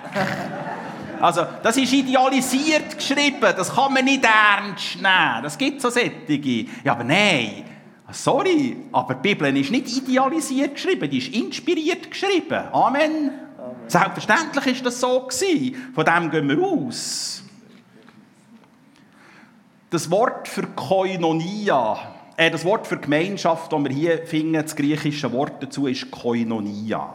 Also, 1.21 1.43
das 1.63 1.77
ist 1.77 1.93
idealisiert 1.93 2.97
geschrieben, 2.97 3.55
das 3.57 3.73
kann 3.73 3.93
man 3.93 4.05
nicht 4.05 4.25
ernst 4.25 4.97
nehmen. 4.97 5.43
Das 5.43 5.57
gibt 5.57 5.81
so 5.81 5.91
Sättige. 5.91 6.69
Ja, 6.83 6.93
aber 6.93 7.05
nein, 7.05 7.65
sorry, 8.11 8.77
aber 8.91 9.15
die 9.15 9.29
Bibel 9.29 9.57
ist 9.57 9.71
nicht 9.71 9.97
idealisiert 9.97 10.75
geschrieben, 10.75 11.09
die 11.09 11.19
ist 11.19 11.33
inspiriert 11.33 12.11
geschrieben. 12.11 12.65
Amen. 12.73 13.11
Amen. 13.13 13.31
Selbstverständlich 13.87 14.67
ist 14.67 14.87
das 14.87 14.99
so 14.99 15.21
gewesen. 15.21 15.93
Von 15.95 16.05
dem 16.05 16.31
gehen 16.31 16.49
wir 16.49 16.59
aus. 16.67 17.42
Das 19.93 20.11
Wort 20.11 20.49
für 20.49 20.63
Koinonia, 20.69 21.99
äh, 22.39 22.51
das 22.51 22.65
Wort 22.65 22.87
für 22.87 22.97
Gemeinschaft, 22.97 23.71
das 23.71 23.85
wir 23.85 23.91
hier 23.91 24.27
finden, 24.27 24.55
das 24.55 24.75
griechische 24.75 25.31
Wort 25.33 25.63
dazu 25.63 25.87
ist 25.87 26.11
Koinonia. 26.11 27.15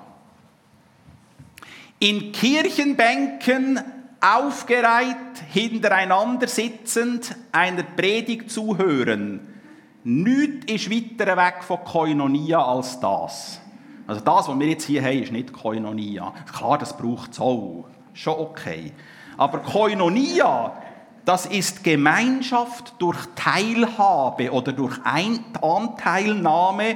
In 1.98 2.32
Kirchenbänken 2.32 3.80
aufgereiht, 4.22 5.40
hintereinander 5.52 6.48
sitzend, 6.48 7.36
einer 7.52 7.82
Predigt 7.82 8.52
zuhören. 8.52 9.40
Nichts 10.04 10.72
ist 10.72 10.92
weiter 10.92 11.36
weg 11.36 11.64
von 11.64 11.84
Koinonia 11.84 12.64
als 12.64 13.00
das. 13.00 13.60
Also 14.06 14.22
das, 14.22 14.48
was 14.48 14.60
wir 14.60 14.68
jetzt 14.68 14.86
hier 14.86 15.04
haben, 15.04 15.24
ist 15.24 15.32
nicht 15.32 15.52
Koinonia. 15.52 16.32
Klar, 16.56 16.78
das 16.78 16.96
braucht 16.96 17.32
es 17.32 17.40
auch. 17.40 17.86
Schon 18.14 18.36
okay. 18.38 18.94
Aber 19.36 19.60
Koinonia, 19.60 20.74
das 21.28 21.46
ist 21.46 21.84
Gemeinschaft 21.84 22.94
durch 23.00 23.18
Teilhabe 23.36 24.52
oder 24.52 24.72
durch 24.72 24.98
Anteilnahme 25.04 26.96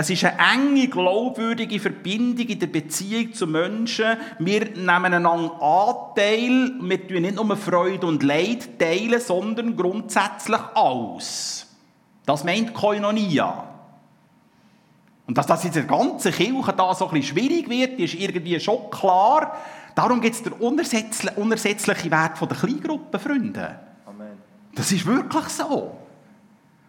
es 0.00 0.10
ist 0.10 0.24
eine 0.24 0.38
enge, 0.38 0.86
glaubwürdige 0.86 1.80
Verbindung 1.80 2.46
in 2.46 2.60
der 2.60 2.68
Beziehung 2.68 3.32
zu 3.32 3.48
Menschen. 3.48 4.16
Wir 4.38 4.66
nehmen 4.66 5.12
einander 5.12 5.60
Anteil. 5.60 6.70
Wir 6.80 7.08
teilen 7.08 7.22
nicht 7.22 7.34
nur 7.34 7.56
Freude 7.56 8.06
und 8.06 8.22
Leid 8.22 8.78
teilen, 8.78 9.20
sondern 9.20 9.76
grundsätzlich 9.76 10.60
alles. 10.74 11.66
Das 12.24 12.44
meint 12.44 12.72
Koinonia. 12.74 13.64
Und 15.26 15.36
dass 15.36 15.48
das 15.48 15.64
in 15.64 15.72
der 15.72 15.82
ganzen 15.82 16.30
Kirche 16.30 16.74
da 16.74 16.94
so 16.94 17.08
ein 17.08 17.14
bisschen 17.14 17.36
schwierig 17.36 17.68
wird, 17.68 17.98
ist 17.98 18.14
irgendwie 18.14 18.60
schon 18.60 18.88
klar. 18.92 19.56
Darum 19.98 20.20
gibt 20.20 20.36
es 20.36 20.42
den 20.44 20.52
unersetzlichen 20.52 22.10
Wert 22.12 22.40
der 22.40 22.56
Kleingruppen, 22.56 23.18
Freunde. 23.18 23.80
Amen. 24.06 24.38
Das 24.72 24.92
ist 24.92 25.04
wirklich 25.04 25.48
so. 25.48 25.98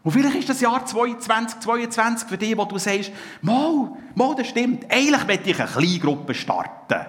Und 0.04 0.12
vielleicht 0.12 0.36
ist 0.36 0.50
das 0.50 0.62
Jahr 0.62 0.86
2022 0.86 2.30
für 2.30 2.38
dich, 2.38 2.56
wo 2.56 2.65
du 2.65 2.78
sagst, 2.78 3.12
mal, 3.41 3.93
mal, 4.13 4.36
das 4.36 4.50
stimmt, 4.50 4.86
eigentlich 4.91 5.26
möchte 5.26 5.50
ich 5.50 5.60
eine 5.60 5.72
Kleingruppe 5.72 6.36
starten. 6.36 7.04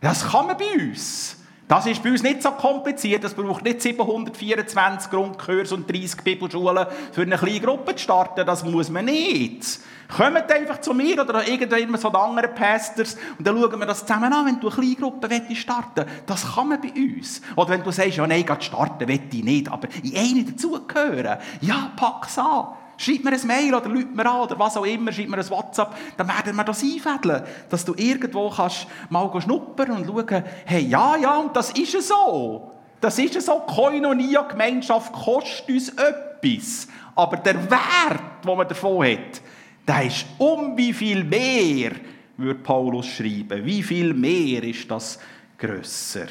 Das 0.00 0.28
kann 0.28 0.48
man 0.48 0.56
bei 0.56 0.72
uns. 0.72 1.36
Das 1.68 1.86
ist 1.86 2.02
bei 2.02 2.10
uns 2.10 2.24
nicht 2.24 2.42
so 2.42 2.50
kompliziert. 2.50 3.22
Es 3.22 3.34
braucht 3.34 3.62
nicht 3.62 3.80
724 3.80 5.08
Grundkurs 5.08 5.70
und 5.70 5.88
30 5.88 6.22
Bibelschulen 6.24 6.84
für 7.12 7.22
eine 7.22 7.38
kleine 7.38 7.60
Gruppe 7.60 7.94
zu 7.94 8.02
starten. 8.02 8.44
Das 8.44 8.64
muss 8.64 8.90
man 8.90 9.04
nicht. 9.04 9.78
Kommt 10.08 10.50
einfach 10.50 10.80
zu 10.80 10.94
mir 10.94 11.20
oder 11.20 11.46
irgendwann 11.46 12.00
so 12.00 12.08
anderen 12.08 12.54
Pastors 12.54 13.16
und 13.38 13.46
dann 13.46 13.60
schauen 13.60 13.78
wir 13.78 13.86
das 13.86 14.06
zusammen 14.06 14.32
an, 14.32 14.46
wenn 14.46 14.58
du 14.58 14.68
eine 14.68 14.76
kleine 14.76 14.94
Gruppe 14.94 15.54
starten 15.54 16.06
Das 16.24 16.54
kann 16.54 16.68
man 16.68 16.80
bei 16.80 16.88
uns. 16.88 17.42
Oder 17.56 17.70
wenn 17.70 17.82
du 17.82 17.90
sagst, 17.90 18.16
ja, 18.16 18.26
nein, 18.26 18.46
starten 18.58 19.06
will 19.06 19.20
ich 19.30 19.44
nicht, 19.44 19.70
aber 19.70 19.86
in 20.02 20.16
eine 20.16 20.44
dazugehören. 20.44 21.38
Ja, 21.60 21.92
pack's 21.94 22.38
an. 22.38 22.68
Schreib 22.96 23.22
mir 23.22 23.32
ein 23.32 23.46
Mail 23.46 23.74
oder 23.74 23.88
lüt 23.88 24.16
mir 24.16 24.26
an 24.26 24.40
oder 24.40 24.58
was 24.58 24.76
auch 24.76 24.84
immer, 24.84 25.12
schreib 25.12 25.28
mir 25.28 25.38
ein 25.38 25.50
WhatsApp, 25.50 25.94
dann 26.16 26.26
werden 26.26 26.56
wir 26.56 26.64
das 26.64 26.82
einfädeln, 26.82 27.44
dass 27.68 27.84
du 27.84 27.94
irgendwo 27.94 28.50
kannst 28.50 28.88
mal 29.08 29.30
schnuppern 29.40 29.90
und 29.92 30.06
schauen, 30.06 30.42
hey, 30.64 30.84
ja, 30.84 31.16
ja, 31.16 31.36
und 31.36 31.54
das 31.54 31.70
ist 31.70 32.08
so. 32.08 32.72
Das 33.00 33.18
ist 33.20 33.40
so, 33.40 33.60
Koinonia, 33.60 34.42
Gemeinschaft 34.42 35.12
kostet 35.12 35.68
uns 35.68 35.90
etwas. 35.90 36.88
Aber 37.14 37.36
der 37.36 37.70
Wert, 37.70 38.44
den 38.44 38.56
man 38.56 38.66
davon 38.66 39.06
hat, 39.06 39.42
der 39.88 40.04
ist 40.04 40.26
um 40.36 40.76
wie 40.76 40.92
viel 40.92 41.24
mehr, 41.24 41.92
würde 42.36 42.60
Paulus 42.60 43.06
schreiben. 43.06 43.64
Wie 43.64 43.82
viel 43.82 44.12
mehr 44.12 44.62
ist 44.62 44.88
das 44.90 45.18
grösser? 45.56 46.26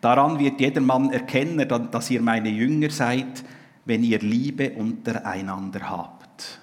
Daran 0.00 0.38
wird 0.38 0.60
jedermann 0.60 1.12
erkennen, 1.12 1.68
dass 1.90 2.10
ihr 2.10 2.22
meine 2.22 2.48
Jünger 2.48 2.90
seid, 2.90 3.44
wenn 3.84 4.02
ihr 4.02 4.18
Liebe 4.18 4.70
untereinander 4.70 5.88
habt. 5.88 6.60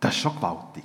Das 0.00 0.14
ist 0.14 0.20
schon 0.20 0.36
gewaltig. 0.36 0.84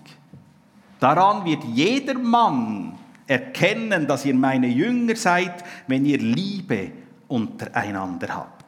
Daran 1.00 1.44
wird 1.46 1.64
jeder 1.74 2.18
Mann 2.18 2.98
erkennen, 3.28 4.08
dass 4.08 4.26
ihr 4.26 4.36
meine 4.36 4.68
Jünger 4.68 5.16
seid, 5.16 5.64
wenn 5.88 6.06
ihr 6.06 6.20
Liebe 6.20 6.92
untereinander 7.28 8.36
habt. 8.36 8.59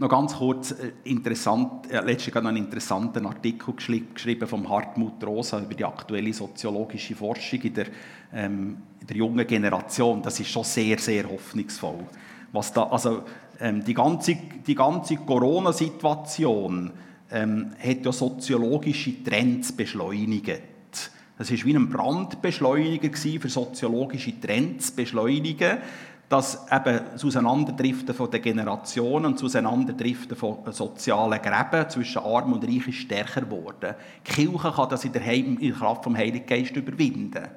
Noch 0.00 0.08
ganz 0.08 0.34
kurz, 0.34 0.70
äh, 0.70 0.92
interessant, 1.04 1.90
äh, 1.90 2.00
letztens 2.00 2.34
noch 2.36 2.46
einen 2.46 2.56
interessanten 2.56 3.26
Artikel 3.26 3.74
geschrieben 3.74 4.48
vom 4.48 4.66
Hartmut 4.66 5.22
Rosa 5.22 5.60
über 5.60 5.74
die 5.74 5.84
aktuelle 5.84 6.32
soziologische 6.32 7.14
Forschung 7.14 7.60
in 7.60 7.74
der, 7.74 7.86
ähm, 8.32 8.78
in 8.98 9.06
der 9.06 9.16
jungen 9.18 9.46
Generation. 9.46 10.22
Das 10.22 10.40
ist 10.40 10.48
schon 10.48 10.64
sehr, 10.64 10.98
sehr 10.98 11.28
hoffnungsvoll. 11.28 11.98
Was 12.50 12.72
da, 12.72 12.84
also, 12.84 13.24
ähm, 13.60 13.84
die 13.84 13.92
ganze, 13.92 14.38
die 14.66 14.74
ganze 14.74 15.16
Corona-Situation 15.16 16.92
ähm, 17.30 17.72
hat 17.78 18.02
ja 18.02 18.10
soziologische 18.10 19.22
Trends 19.22 19.70
beschleunigt. 19.70 20.62
Das 21.36 21.50
war 21.50 21.58
wie 21.66 21.76
ein 21.76 21.90
Brandbeschleuniger 21.90 23.14
für 23.14 23.48
soziologische 23.50 24.40
Trends 24.40 24.92
beschleunigen 24.92 25.76
dass 26.30 26.64
eben 26.70 27.00
das 27.12 27.24
Auseinanderdriften 27.24 28.30
den 28.30 28.40
Generationen 28.42 29.26
und 29.26 29.34
das 29.34 29.42
Auseinanderdriften 29.42 30.36
von 30.36 30.58
sozialen 30.70 31.42
Gräben 31.42 31.90
zwischen 31.90 32.22
Arm 32.22 32.52
und 32.52 32.64
Reich 32.64 32.86
ist 32.86 32.98
stärker 32.98 33.40
geworden. 33.40 33.96
Die 34.24 34.32
Kirche 34.32 34.70
kann 34.70 34.88
das 34.88 35.04
in 35.04 35.12
der, 35.12 35.26
Heim, 35.26 35.58
in 35.58 35.70
der 35.70 35.72
Kraft 35.72 36.04
vom 36.04 36.16
Heiligen 36.16 36.46
Geist 36.46 36.76
überwinden. 36.76 37.48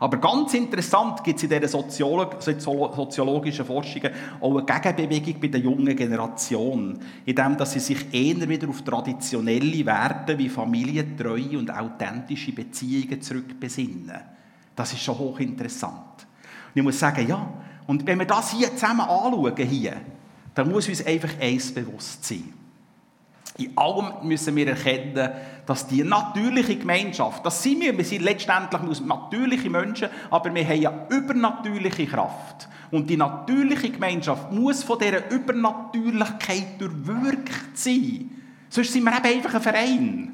Aber 0.00 0.16
ganz 0.16 0.54
interessant 0.54 1.22
gibt 1.22 1.38
es 1.38 1.44
in 1.44 1.50
dieser 1.50 1.68
soziologischen 1.68 3.64
Forschung 3.64 4.02
auch 4.40 4.56
eine 4.56 4.64
Gegenbewegung 4.64 5.40
bei 5.40 5.46
der 5.46 5.60
jungen 5.60 5.94
Generation, 5.94 6.98
indem 7.24 7.56
sie 7.64 7.78
sich 7.78 8.12
eher 8.12 8.48
wieder 8.48 8.68
auf 8.68 8.82
traditionelle 8.82 9.86
Werte 9.86 10.36
wie 10.36 10.48
Familientreue 10.48 11.56
und 11.56 11.70
authentische 11.70 12.50
Beziehungen 12.50 13.22
zurückbesinnen. 13.22 14.20
Das 14.74 14.92
ist 14.92 15.02
schon 15.02 15.16
hochinteressant. 15.16 16.26
Und 16.74 16.80
ich 16.80 16.82
muss 16.82 16.98
sagen, 16.98 17.26
ja, 17.26 17.48
und 17.86 18.06
wenn 18.06 18.18
wir 18.18 18.26
das 18.26 18.52
hier 18.52 18.74
zusammen 18.74 19.00
anschauen, 19.00 19.56
hier, 19.56 19.96
dann 20.54 20.70
muss 20.70 20.88
uns 20.88 21.04
einfach 21.04 21.38
eins 21.40 21.72
bewusst 21.72 22.24
sein. 22.24 22.52
In 23.58 23.76
allem 23.76 24.26
müssen 24.28 24.54
wir 24.54 24.68
erkennen, 24.68 25.30
dass 25.64 25.86
die 25.86 26.04
natürliche 26.04 26.76
Gemeinschaft, 26.76 27.44
das 27.44 27.62
sind 27.62 27.80
wir, 27.80 27.96
wir 27.96 28.04
sind 28.04 28.22
letztendlich 28.22 29.00
natürliche 29.00 29.70
Menschen, 29.70 30.08
aber 30.30 30.54
wir 30.54 30.66
haben 30.66 30.80
ja 30.80 31.06
übernatürliche 31.08 32.06
Kraft. 32.06 32.68
Und 32.90 33.08
die 33.08 33.16
natürliche 33.16 33.90
Gemeinschaft 33.90 34.52
muss 34.52 34.84
von 34.84 34.98
dieser 34.98 35.30
Übernatürlichkeit 35.30 36.80
durchwirkt 36.80 37.78
sein. 37.78 38.30
Sonst 38.68 38.92
sind 38.92 39.04
wir 39.04 39.16
eben 39.16 39.26
einfach 39.26 39.54
ein 39.54 39.62
Verein. 39.62 40.32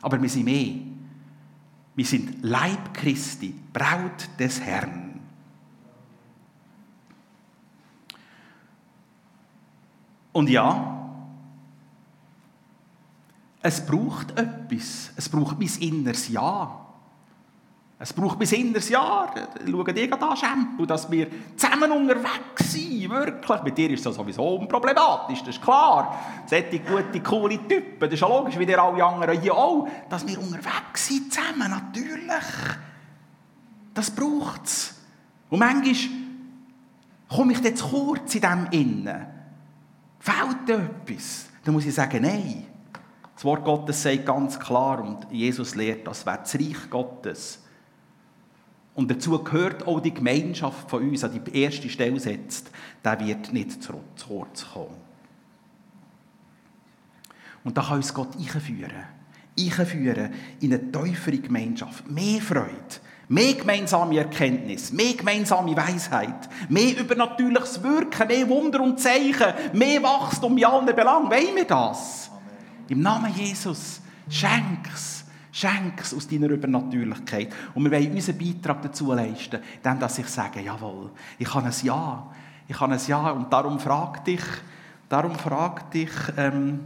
Aber 0.00 0.20
wir 0.20 0.28
sind 0.28 0.44
mehr. 0.44 0.74
Wir 1.94 2.04
sind 2.04 2.42
Leib 2.42 2.94
Christi, 2.94 3.54
Braut 3.72 4.28
des 4.38 4.60
Herrn. 4.60 5.11
Und 10.32 10.48
ja, 10.48 10.92
es 13.62 13.86
braucht 13.86 14.36
etwas. 14.36 15.12
Es 15.16 15.28
braucht 15.28 15.58
mein 15.58 15.70
inneres 15.80 16.28
Ja. 16.28 16.78
Es 17.98 18.12
braucht 18.12 18.40
mein 18.40 18.48
inneres 18.48 18.88
Ja. 18.88 19.32
Schau 19.64 19.84
dir 19.84 20.22
an, 20.22 20.36
Shampoo, 20.36 20.84
dass 20.84 21.08
wir 21.08 21.28
zusammen 21.56 21.92
unterwegs 21.92 22.72
sind. 22.72 23.08
Wirklich. 23.08 23.62
Mit 23.62 23.78
dir 23.78 23.90
ist 23.90 24.04
das 24.04 24.16
sowieso 24.16 24.56
unproblematisch, 24.56 25.40
das 25.40 25.56
ist 25.56 25.62
klar. 25.62 26.18
Solche 26.46 26.80
gute, 26.80 27.20
coole 27.20 27.68
Typen. 27.68 28.00
Das 28.00 28.12
ist 28.12 28.20
ja 28.20 28.26
logisch, 28.26 28.58
wie 28.58 28.66
dir 28.66 28.82
alle 28.82 29.04
anderen 29.04 29.40
hier 29.40 29.54
auch. 29.54 29.86
Dass 30.08 30.26
wir 30.26 30.38
unterwegs 30.40 31.06
sind 31.06 31.32
zusammen, 31.32 31.70
natürlich. 31.70 32.44
Das 33.94 34.10
braucht 34.10 34.64
es. 34.64 34.98
Und 35.50 35.60
manchmal 35.60 35.94
komme 37.28 37.52
ich 37.52 37.60
jetzt 37.60 37.82
kurz 37.88 38.34
in 38.34 38.40
dem 38.40 38.66
Innen. 38.72 39.41
Fehlt 40.22 40.70
etwas? 40.70 41.48
Dann 41.64 41.74
muss 41.74 41.84
ich 41.84 41.94
sagen, 41.94 42.22
nein. 42.22 42.64
Das 43.34 43.44
Wort 43.44 43.64
Gottes 43.64 44.00
sagt 44.00 44.24
ganz 44.24 44.58
klar 44.58 45.02
und 45.02 45.26
Jesus 45.32 45.74
lehrt, 45.74 46.06
das 46.06 46.24
wäre 46.24 46.38
das 46.38 46.54
Reich 46.54 46.88
Gottes. 46.88 47.58
Und 48.94 49.10
dazu 49.10 49.42
gehört 49.42 49.84
auch 49.84 49.98
die 49.98 50.14
Gemeinschaft 50.14 50.88
von 50.88 51.02
uns, 51.02 51.24
an 51.24 51.42
die 51.44 51.60
erste 51.60 51.88
Stelle 51.88 52.20
setzt, 52.20 52.70
der 53.04 53.18
wird 53.18 53.52
nicht 53.52 53.82
zu 53.82 53.94
kurz 54.28 54.64
kommen. 54.72 54.94
Und 57.64 57.76
da 57.76 57.82
kann 57.82 57.96
uns 57.96 58.14
Gott 58.14 58.36
einführen. 58.36 58.92
Einführen 59.58 60.32
in 60.60 60.72
eine 60.72 60.92
tiefere 60.92 61.38
Gemeinschaft. 61.38 62.08
Mehr 62.08 62.40
Freude. 62.40 62.70
Mehr 63.32 63.54
gemeinsame 63.54 64.18
Erkenntnis, 64.18 64.92
mehr 64.92 65.14
gemeinsame 65.14 65.74
Weisheit, 65.74 66.50
mehr 66.68 66.98
übernatürliches 66.98 67.82
Wirken, 67.82 68.28
mehr 68.28 68.46
Wunder 68.46 68.82
und 68.82 69.00
Zeichen, 69.00 69.54
mehr 69.72 70.02
Wachstum 70.02 70.58
in 70.58 70.66
allen 70.66 70.84
Belangen. 70.84 71.30
Wollen 71.30 71.56
wir 71.56 71.64
das? 71.64 72.30
Amen. 72.30 72.84
Im 72.88 73.00
Namen 73.00 73.32
Jesus, 73.34 74.02
schenk's. 74.28 75.24
Schenk's 75.50 76.12
aus 76.12 76.28
deiner 76.28 76.50
Übernatürlichkeit. 76.50 77.54
Und 77.74 77.84
wir 77.84 77.92
wollen 77.92 78.12
unseren 78.12 78.36
Beitrag 78.36 78.82
dazu 78.82 79.14
leisten, 79.14 79.60
indem 79.82 79.98
dass 79.98 80.18
ich 80.18 80.26
sage, 80.26 80.60
jawohl, 80.60 81.08
ich 81.38 81.48
kann 81.48 81.64
ein 81.64 81.72
Ja. 81.82 82.30
Ich 82.68 82.76
kann 82.76 82.92
ein 82.92 83.00
Ja. 83.06 83.30
Und 83.30 83.50
darum 83.50 83.80
frag 83.80 84.26
dich, 84.26 84.44
darum 85.08 85.36
frag 85.36 85.90
dich, 85.90 86.10
ähm, 86.36 86.80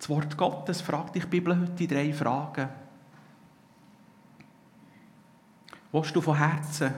das 0.00 0.08
Wort 0.08 0.36
Gottes, 0.36 0.80
fragt 0.80 1.14
dich 1.14 1.22
die 1.26 1.30
Bibel 1.30 1.56
heute 1.56 1.86
drei 1.86 2.12
Fragen. 2.12 2.81
Willst 5.92 6.16
du 6.16 6.20
von 6.22 6.36
Herzen, 6.36 6.92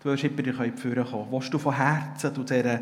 du 0.00 0.08
wirst 0.08 0.24
immer 0.24 0.38
in 0.38 0.74
die 0.74 0.80
Führer 0.80 1.04
kommen, 1.04 1.32
willst 1.32 1.52
du 1.52 1.58
von 1.58 1.74
Herzen 1.74 2.34
zu 2.34 2.44
dieser 2.44 2.80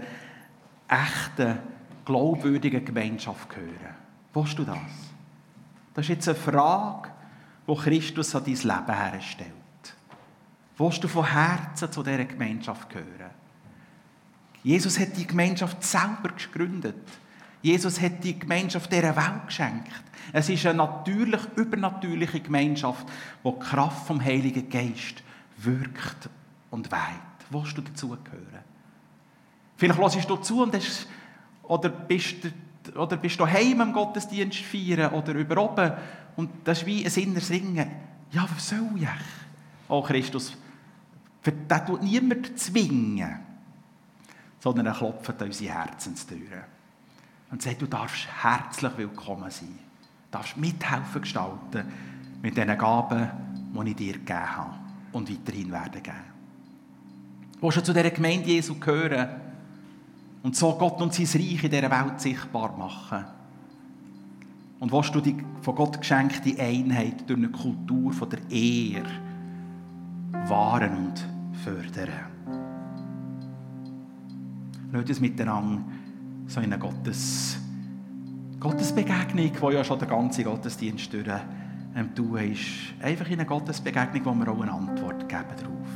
echten, 0.89 1.59
glaubwürdigen 2.05 2.85
Gemeinschaft 2.85 3.49
gehören? 3.49 3.95
Willst 4.35 4.59
du 4.59 4.65
das? 4.65 4.77
Das 5.95 6.05
ist 6.05 6.11
jetzt 6.11 6.29
eine 6.29 6.37
Frage, 6.37 7.09
die 7.67 7.75
Christus 7.75 8.35
an 8.35 8.45
dein 8.45 8.55
Leben 8.55 8.95
herstellt. 8.95 9.51
Willst 10.77 11.03
du 11.03 11.09
von 11.09 11.25
Herzen 11.25 11.91
zu 11.91 12.03
dieser 12.03 12.25
Gemeinschaft 12.27 12.91
gehören? 12.91 13.31
Jesus 14.63 14.99
hat 14.99 15.17
die 15.17 15.27
Gemeinschaft 15.27 15.83
selber 15.83 16.31
gegründet. 16.37 16.97
Jesus 17.63 18.01
hat 18.01 18.23
die 18.23 18.39
Gemeinschaft 18.39 18.93
dieser 18.93 19.17
Welt 19.17 19.47
geschenkt. 19.47 19.91
Es 20.33 20.49
ist 20.49 20.67
eine 20.67 20.79
natürlich, 20.79 21.41
übernatürliche 21.57 22.41
Gemeinschaft, 22.41 23.07
wo 23.43 23.53
die 23.53 23.61
Kraft 23.61 24.07
vom 24.07 24.23
Heiligen 24.23 24.69
Geist 24.69 25.23
wirkt 25.59 26.29
und 26.71 26.91
weiht. 26.91 27.01
Willst 27.51 27.79
du 27.79 27.83
dazugehören? 27.83 28.65
Vielleicht 29.77 30.01
hörst 30.01 30.31
du 30.31 30.37
zu 30.37 30.63
und 30.63 30.75
hast, 30.75 31.07
oder 31.63 31.89
bist 31.89 32.45
du 32.45 32.51
oder 32.95 33.17
bist 33.17 33.41
du 33.41 33.47
heim 33.47 33.81
im 33.81 33.93
Gottesdienst 33.93 34.61
feiern 34.61 35.13
oder 35.13 35.35
über 35.35 35.59
oben 35.59 35.93
und 36.37 36.51
das 36.65 36.79
ist 36.79 36.87
wie 36.87 37.05
ein 37.05 37.13
inneres 37.13 37.51
Ringen. 37.51 37.91
Ja, 38.31 38.47
was 38.55 38.69
soll 38.69 38.91
ich? 38.97 39.09
Oh 39.89 40.03
Christus, 40.03 40.57
das 41.43 41.85
tut 41.85 42.03
niemand 42.03 42.59
zwingen, 42.59 43.41
sondern 44.61 44.87
er 44.87 44.95
klopft 44.95 45.43
an 45.43 45.49
unsere 45.49 45.75
Herzenstüren 45.75 46.76
und 47.51 47.63
sagt, 47.63 47.83
du 47.83 47.87
darfst 47.87 48.27
herzlich 48.43 48.97
willkommen 48.97 49.51
sein 49.51 49.87
darfst 50.37 50.57
mithelfen 50.57 51.23
gestalten 51.23 51.85
mit 52.43 52.57
diesen 52.57 52.77
Gaben, 52.77 53.29
die 53.75 53.91
ich 53.91 53.97
dir 53.97 54.13
gegeben 54.13 54.57
habe 54.57 54.75
und 55.13 55.31
weiterhin 55.31 55.73
werden 55.73 56.03
geben. 56.03 56.37
Willst 57.61 57.79
du 57.79 57.83
zu 57.83 57.95
dieser 57.95 58.11
Gemeinde 58.11 58.49
Jesu 58.49 58.79
gehören 58.79 59.29
und 60.43 60.55
so 60.55 60.75
Gott 60.75 61.01
und 61.01 61.15
sein 61.15 61.27
Reich 61.27 61.65
in 61.65 61.71
dieser 61.71 61.91
Welt 61.91 62.21
sichtbar 62.21 62.77
machen? 62.77 63.25
Und 64.79 64.93
willst 64.93 65.15
du 65.15 65.23
die 65.23 65.37
von 65.63 65.75
Gott 65.75 65.99
geschenkte 65.99 66.61
Einheit 66.61 67.29
durch 67.29 67.39
eine 67.39 67.49
Kultur 67.49 68.13
von 68.13 68.29
der 68.29 68.41
Ehre 68.51 69.09
wahren 70.49 70.97
und 70.97 71.25
fördern? 71.65 72.11
Lass 74.93 75.09
uns 75.09 75.21
miteinander 75.21 75.83
so 76.47 76.61
in 76.61 76.73
eine 76.73 76.79
Gottes 76.79 77.59
Gottesbegegnung, 78.59 79.53
die 79.53 79.75
ja 79.75 79.85
schon 79.85 79.99
der 79.99 80.09
ganze 80.09 80.43
Gottesdienst 80.43 81.13
durch 81.13 81.27
ähm, 81.95 82.15
tun 82.15 82.37
ist. 82.39 82.61
Einfach 83.01 83.27
in 83.27 83.35
eine 83.35 83.45
Gottesbegegnung, 83.47 84.25
wo 84.25 84.35
wir 84.35 84.49
auch 84.51 84.61
eine 84.61 84.73
Antwort 84.73 85.29
geben 85.29 85.45
darauf. 85.57 85.87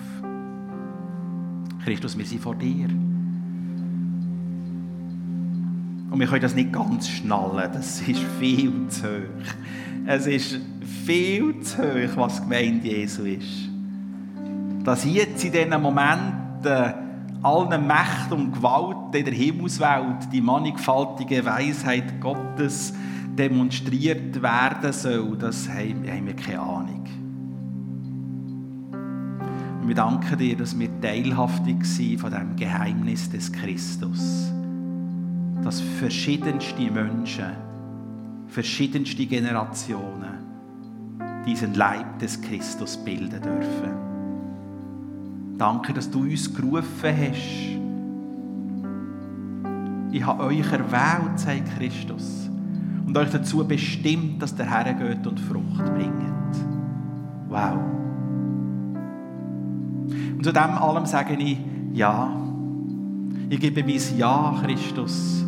Christus, 1.85 2.17
wir 2.17 2.27
sind 2.27 2.41
vor 2.41 2.55
dir. 2.55 2.89
Und 6.11 6.19
wir 6.19 6.27
können 6.27 6.43
das 6.43 6.55
nicht 6.55 6.73
ganz 6.73 7.09
schnallen, 7.09 7.71
das 7.73 8.01
ist 8.03 8.21
viel 8.39 8.89
zu 8.89 9.07
hoch. 9.07 9.55
Es 10.07 10.27
ist 10.27 10.59
viel 11.07 11.61
zu 11.61 11.79
hoch, 11.79 12.17
was 12.17 12.43
Gemeinde 12.43 12.89
Jesu 12.89 13.23
ist. 13.25 13.69
Dass 14.85 15.05
jetzt 15.05 15.45
in 15.45 15.53
diesen 15.53 15.81
Momenten 15.81 17.10
allen 17.43 17.87
Mächten 17.87 18.33
und 18.33 18.53
Gewalten 18.53 19.15
in 19.15 19.25
der 19.25 19.35
Himmelswelt 19.35 20.33
die 20.33 20.41
mannigfaltige 20.41 21.45
Weisheit 21.45 22.21
Gottes 22.21 22.93
demonstriert 23.39 24.43
werden 24.43 24.93
soll, 24.93 25.37
das 25.39 25.69
haben 25.69 26.05
wir 26.05 26.37
keine 26.37 26.61
Ahnung. 26.61 27.07
Wir 29.87 29.95
danken 29.95 30.39
dir, 30.39 30.57
dass 30.57 30.79
wir 30.79 30.89
teilhaftig 31.01 31.85
sind 31.85 32.21
von 32.21 32.31
dem 32.31 32.55
Geheimnis 32.55 33.29
des 33.31 33.51
Christus. 33.51 34.53
Dass 35.65 35.81
verschiedenste 35.81 36.91
Menschen, 36.91 37.57
verschiedenste 38.47 39.27
Generationen 39.27 40.51
diesen 41.45 41.75
Leib 41.75 42.19
des 42.21 42.41
Christus 42.41 42.97
bilden 42.99 43.43
dürfen. 43.43 44.10
Danke, 45.61 45.93
dass 45.93 46.11
du 46.11 46.23
uns 46.23 46.55
gerufen 46.55 46.87
hast. 47.05 47.69
Ich 50.11 50.25
habe 50.25 50.45
euch 50.45 50.73
erwählt, 50.73 51.39
sagt 51.39 51.77
Christus, 51.77 52.49
und 53.05 53.15
euch 53.19 53.29
dazu 53.29 53.63
bestimmt, 53.69 54.41
dass 54.41 54.55
der 54.55 54.71
Herr 54.71 54.95
geht 54.95 55.27
und 55.27 55.39
Frucht 55.39 55.85
bringt. 55.85 56.57
Wow. 57.51 57.75
Und 60.39 60.43
zu 60.43 60.51
dem 60.51 60.79
allem 60.79 61.05
sage 61.05 61.35
ich 61.35 61.59
Ja. 61.93 62.35
Ich 63.51 63.61
gebe 63.61 63.85
mein 63.85 64.01
Ja, 64.17 64.55
Christus. 64.65 65.45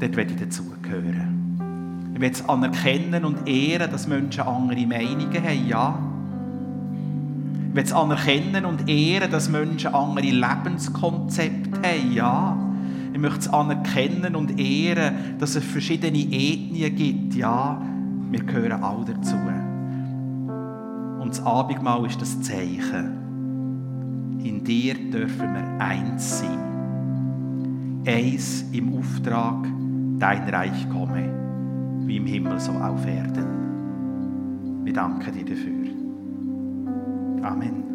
Dort 0.00 0.16
werde 0.16 0.32
ich 0.34 0.40
dazugehören. 0.40 2.10
Ich 2.14 2.20
will 2.20 2.30
es 2.32 2.48
anerkennen 2.48 3.24
und 3.24 3.46
ehren, 3.48 3.92
dass 3.92 4.08
Menschen 4.08 4.40
andere 4.40 4.84
Meinungen 4.88 5.44
haben. 5.44 5.68
Ja. 5.68 6.07
Es 7.74 7.92
anerkennen 7.92 8.64
und 8.64 8.88
ehren, 8.88 9.30
dass 9.30 9.48
Menschen 9.48 9.94
andere 9.94 10.26
Lebenskonzepte 10.26 11.78
haben. 11.80 12.12
Ja. 12.12 12.58
Ich 13.12 13.18
möchte 13.18 13.38
es 13.40 13.48
anerkennen 13.48 14.34
und 14.36 14.58
ehren, 14.58 15.38
dass 15.38 15.54
es 15.54 15.64
verschiedene 15.64 16.18
Ethnien 16.18 16.94
gibt. 16.94 17.34
Ja, 17.34 17.80
wir 18.30 18.40
gehören 18.40 18.82
alle 18.82 19.04
dazu. 19.14 19.36
Und 21.20 21.30
das 21.30 21.44
Abendmahl 21.44 22.04
ist 22.06 22.20
das 22.20 22.40
Zeichen. 22.42 24.40
In 24.42 24.64
dir 24.64 24.94
dürfen 24.94 25.54
wir 25.54 25.80
eins 25.84 26.40
sein. 26.40 26.58
Eins 28.06 28.64
im 28.72 28.98
Auftrag, 28.98 29.66
dein 30.18 30.48
Reich 30.48 30.88
komme, 30.90 31.28
wie 32.06 32.16
im 32.16 32.26
Himmel 32.26 32.58
so 32.58 32.72
auf 32.72 33.06
Erden. 33.06 34.84
Wir 34.84 34.92
danken 34.92 35.32
dir 35.32 35.44
dafür. 35.44 35.77
Amen. 37.48 37.87